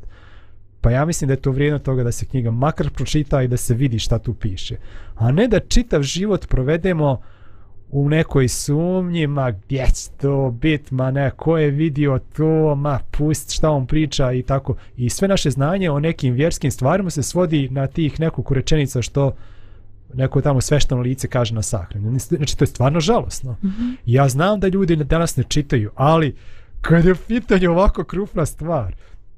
[0.81, 3.57] pa ja mislim da je to vrijedno toga da se knjiga makar pročita i da
[3.57, 4.77] se vidi šta tu piše.
[5.15, 7.21] A ne da čitav život provedemo
[7.91, 12.99] u nekoj sumnji, ma gdje će to bit, ma ne, ko je vidio to, ma
[13.11, 14.75] pust šta on priča i tako.
[14.97, 19.35] I sve naše znanje o nekim vjerskim stvarima se svodi na tih nekoliko rečenica što
[20.13, 22.19] neko tamo svešteno lice kaže na sahranu.
[22.19, 23.51] Znači, to je stvarno žalosno.
[23.51, 23.95] Mm -hmm.
[24.05, 26.35] Ja znam da ljudi danas ne čitaju, ali
[26.81, 28.95] kad je u pitanju ovako krupna stvar,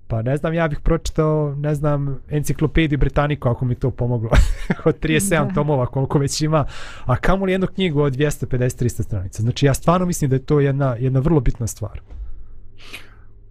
[0.10, 4.30] pa ne znam, ja bih pročitao, ne znam, enciklopediju Britanniku ako mi to pomoglo.
[4.86, 5.54] od 37 Da.
[5.54, 6.66] tomova koliko već ima,
[7.06, 9.42] a kamo li jednu knjigu od 250-300 stranica.
[9.42, 12.02] Znači, ja stvarno mislim da je to jedna, jedna vrlo bitna stvar.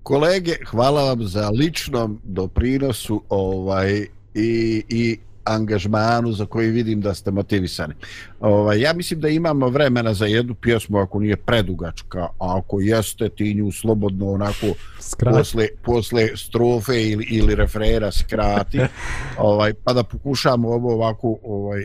[0.02, 7.30] Kolege, hvala vam za ličnom doprinosu ovaj i, i angažmanu za koji vidim da ste
[7.30, 7.94] motivisani.
[8.40, 13.28] Ovaj, ja mislim da imamo vremena za jednu pjesmu ako nije predugačka, a ako jeste
[13.28, 14.66] ti nju slobodno onako
[15.00, 15.34] Skrat.
[15.34, 18.80] posle, posle strofe ili, ili refrera skrati,
[19.38, 21.84] ovaj, pa da pokušamo ovo ovako ovaj, e,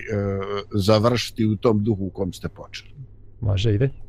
[0.75, 2.93] završiti u tom duhu u kom ste počeli.
[3.41, 4.02] Može, ide.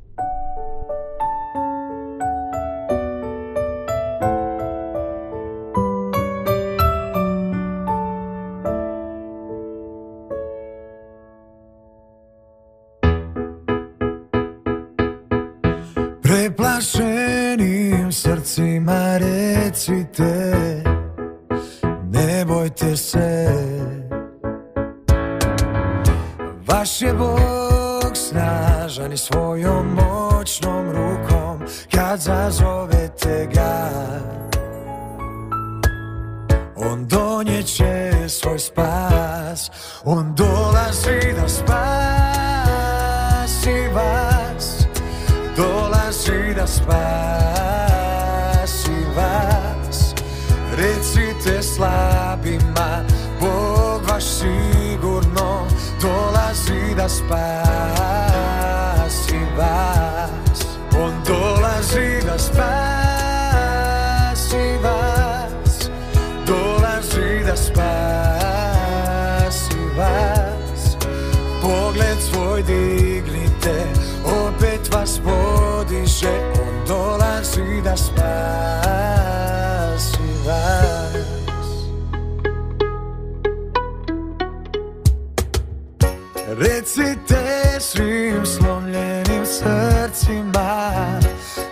[86.59, 90.93] Recite svim slomljenim srcima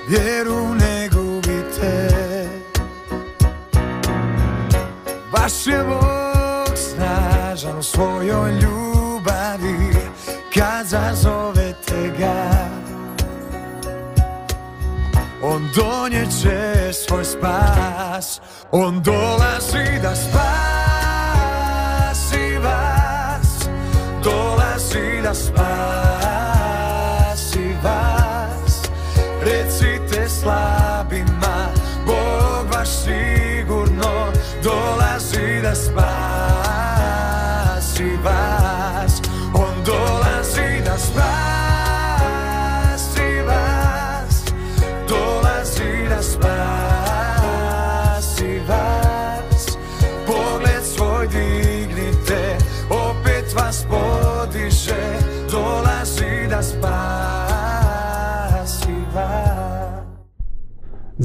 [0.09, 2.09] Vjeru ne gubite.
[5.33, 9.97] Vaš je Bog snažan u svojoj ljubavi
[10.55, 12.69] Kad zazovete ga.
[15.43, 19.62] On donjeće svoj spas On dolazi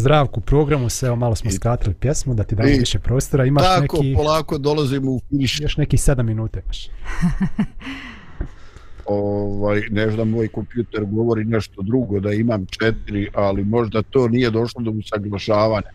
[0.07, 3.45] Zdravku, programu se, evo malo smo skratili pjesmu, da ti damo I- više prostora.
[3.45, 5.61] Imaš Tako, neki, polako dolazimo u finiš.
[5.61, 6.87] još neki 7 minuta imaš.
[9.05, 14.49] ovaj, ne znam, moj kompjuter govori nešto drugo, da imam četiri, ali možda to nije
[14.49, 15.89] došlo do usaglašavanja.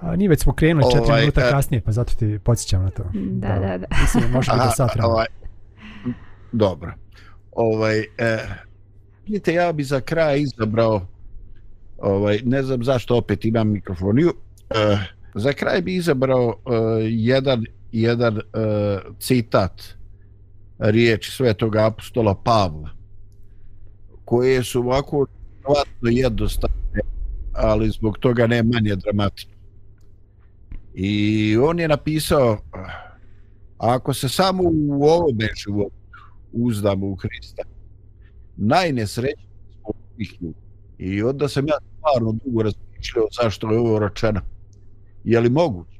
[0.00, 2.90] A, nije već smo krenuli četiri Ovaj, minuta e- kasnije, pa zato ti podsjećam na
[2.90, 3.04] to.
[3.14, 3.86] Da, da, da.
[4.02, 5.12] Mislim, biti do sat vremena.
[5.12, 5.26] ovaj,
[6.52, 6.92] dobro.
[7.52, 8.38] Ovaj, e,
[9.26, 11.06] vidite, ja bi za kraj izabrao,
[12.00, 14.32] ovaj, ne znam zašto opet imam mikrofoniju,
[14.70, 14.98] e,
[15.34, 16.74] za kraj bi izabrao e,
[17.08, 18.42] jedan, jedan e,
[19.18, 19.82] citat
[20.78, 22.90] riječi svetog apostola Pavla,
[24.24, 27.00] koje su ovako vjerovatno jednostavne,
[27.52, 29.52] ali zbog toga ne manje dramatične.
[30.94, 32.58] I on je napisao,
[33.78, 35.94] ako se samo u ovome životu
[36.52, 37.62] uzdamo u Hrista,
[38.56, 39.46] najnesrećniji
[39.80, 40.69] smo svih ljudi.
[41.00, 44.40] I onda sam ja stvarno dugo razmišljao zašto je ovo rečeno.
[45.24, 45.98] Je li moguće?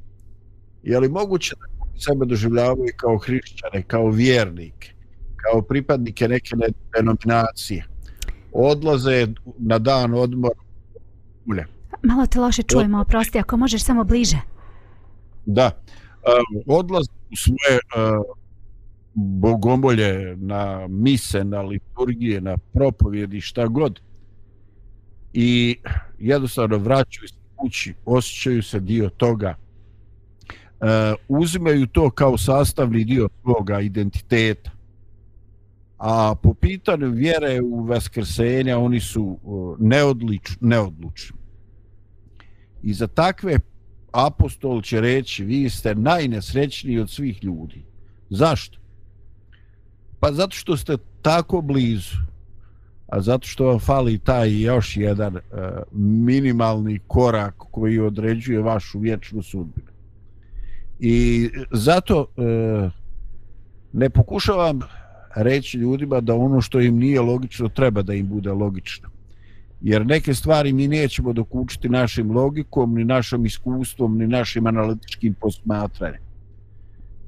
[0.83, 4.93] Je li moguće da sebe doživljavaju kao hrišćane, kao vjernike,
[5.37, 7.87] kao pripadnike neke ne- denominacije?
[8.53, 9.27] Odlaze
[9.59, 10.61] na dan odmora
[11.47, 11.67] ulje.
[12.03, 14.39] Malo te loše čujemo, oprosti, ako možeš samo bliže.
[15.47, 15.67] Da.
[15.67, 18.25] Uh, odlaze u svoje uh,
[19.15, 24.01] bogomolje na mise, na liturgije, na propovjedi, šta god.
[25.33, 25.77] I
[26.19, 29.55] jednostavno vraćaju se kući, osjećaju se dio toga.
[30.81, 30.87] Uh,
[31.29, 34.71] uzimaju to kao sastavni dio svoga identiteta.
[36.01, 39.49] A po pitanju vjere u vaskrsenja oni su e,
[39.85, 41.37] neodlič, neodlučni.
[42.83, 43.59] I za takve
[44.13, 47.85] apostol će reći vi ste najnesrećniji od svih ljudi.
[48.31, 48.79] Zašto?
[50.21, 52.17] Pa zato što ste tako blizu,
[53.11, 55.41] a zato što vam fali taj još jedan e,
[55.93, 59.91] minimalni korak koji određuje vašu vječnu sudbinu.
[60.99, 62.91] I zato e,
[63.93, 64.81] ne pokušavam
[65.35, 69.11] reći ljudima da ono što im nije logično treba da im bude logično
[69.81, 76.21] jer neke stvari mi nećemo dokučiti našim logikom, ni našom iskustvom, ni našim analitičkim posmatranjem.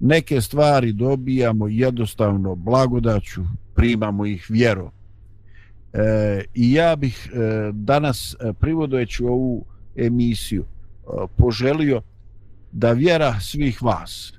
[0.00, 3.42] Neke stvari dobijamo jednostavno blagodaću,
[3.74, 4.90] primamo ih vjerom.
[5.92, 8.52] E, I ja bih e, danas, e,
[9.28, 9.64] ovu
[9.96, 12.02] emisiju, e, poželio
[12.72, 14.32] da vjera svih vas,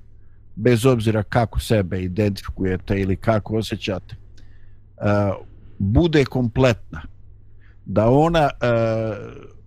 [0.56, 5.32] bez obzira kako sebe identifikujete ili kako osjećate, e,
[5.80, 7.02] bude kompletna.
[7.86, 8.68] Da ona e,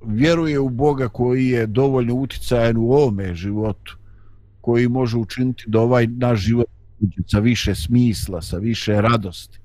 [0.06, 3.98] vjeruje u Boga koji je dovoljno uticajan u ovome životu,
[4.60, 6.66] koji može učiniti da ovaj naš život
[7.26, 9.58] sa više smisla, sa više radosti,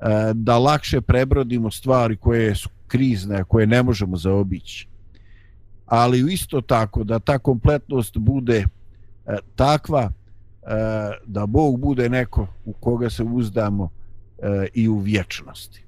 [0.00, 4.88] E, da lakše prebrodimo stvari koje su krizne, koje ne možemo zaobići.
[5.86, 8.66] Ali isto tako da ta kompletnost bude e,
[9.56, 10.66] takva e,
[11.26, 13.88] da Bog bude neko u koga se uzdamo
[14.74, 15.82] i u vječnosti.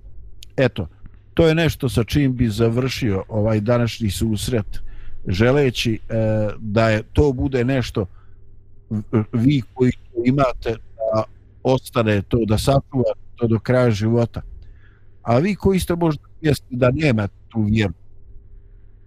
[0.57, 0.89] Eto,
[1.35, 4.67] to je nešto sa čim bi završio ovaj današnji susret
[5.27, 5.99] želeći
[6.59, 8.07] da je to bude nešto
[9.33, 9.93] vi koji
[10.25, 11.23] imate da
[11.63, 14.43] ostane to da sačuvate to do kraja života
[15.23, 17.95] a vi koji ste možda svjesni da nemate tu vjeru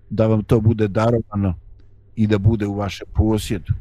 [0.09, 1.53] da vam to bude darovano
[2.15, 3.73] i da bude u vašem posjedu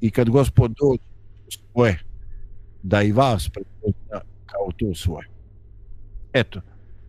[0.00, 1.02] i kad gospod dođe
[1.48, 1.98] svoje
[2.82, 5.28] da i vas prepozna kao to svoje
[6.32, 6.60] eto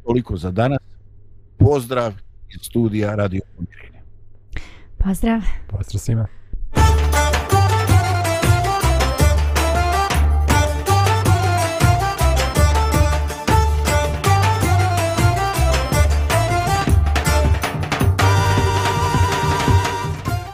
[0.04, 0.80] toliko za danas.
[1.58, 2.14] Pozdrav
[2.50, 4.02] iz studija Radio Pomirenja.
[4.98, 5.42] Pozdrav.
[5.68, 6.39] Pozdrav svima.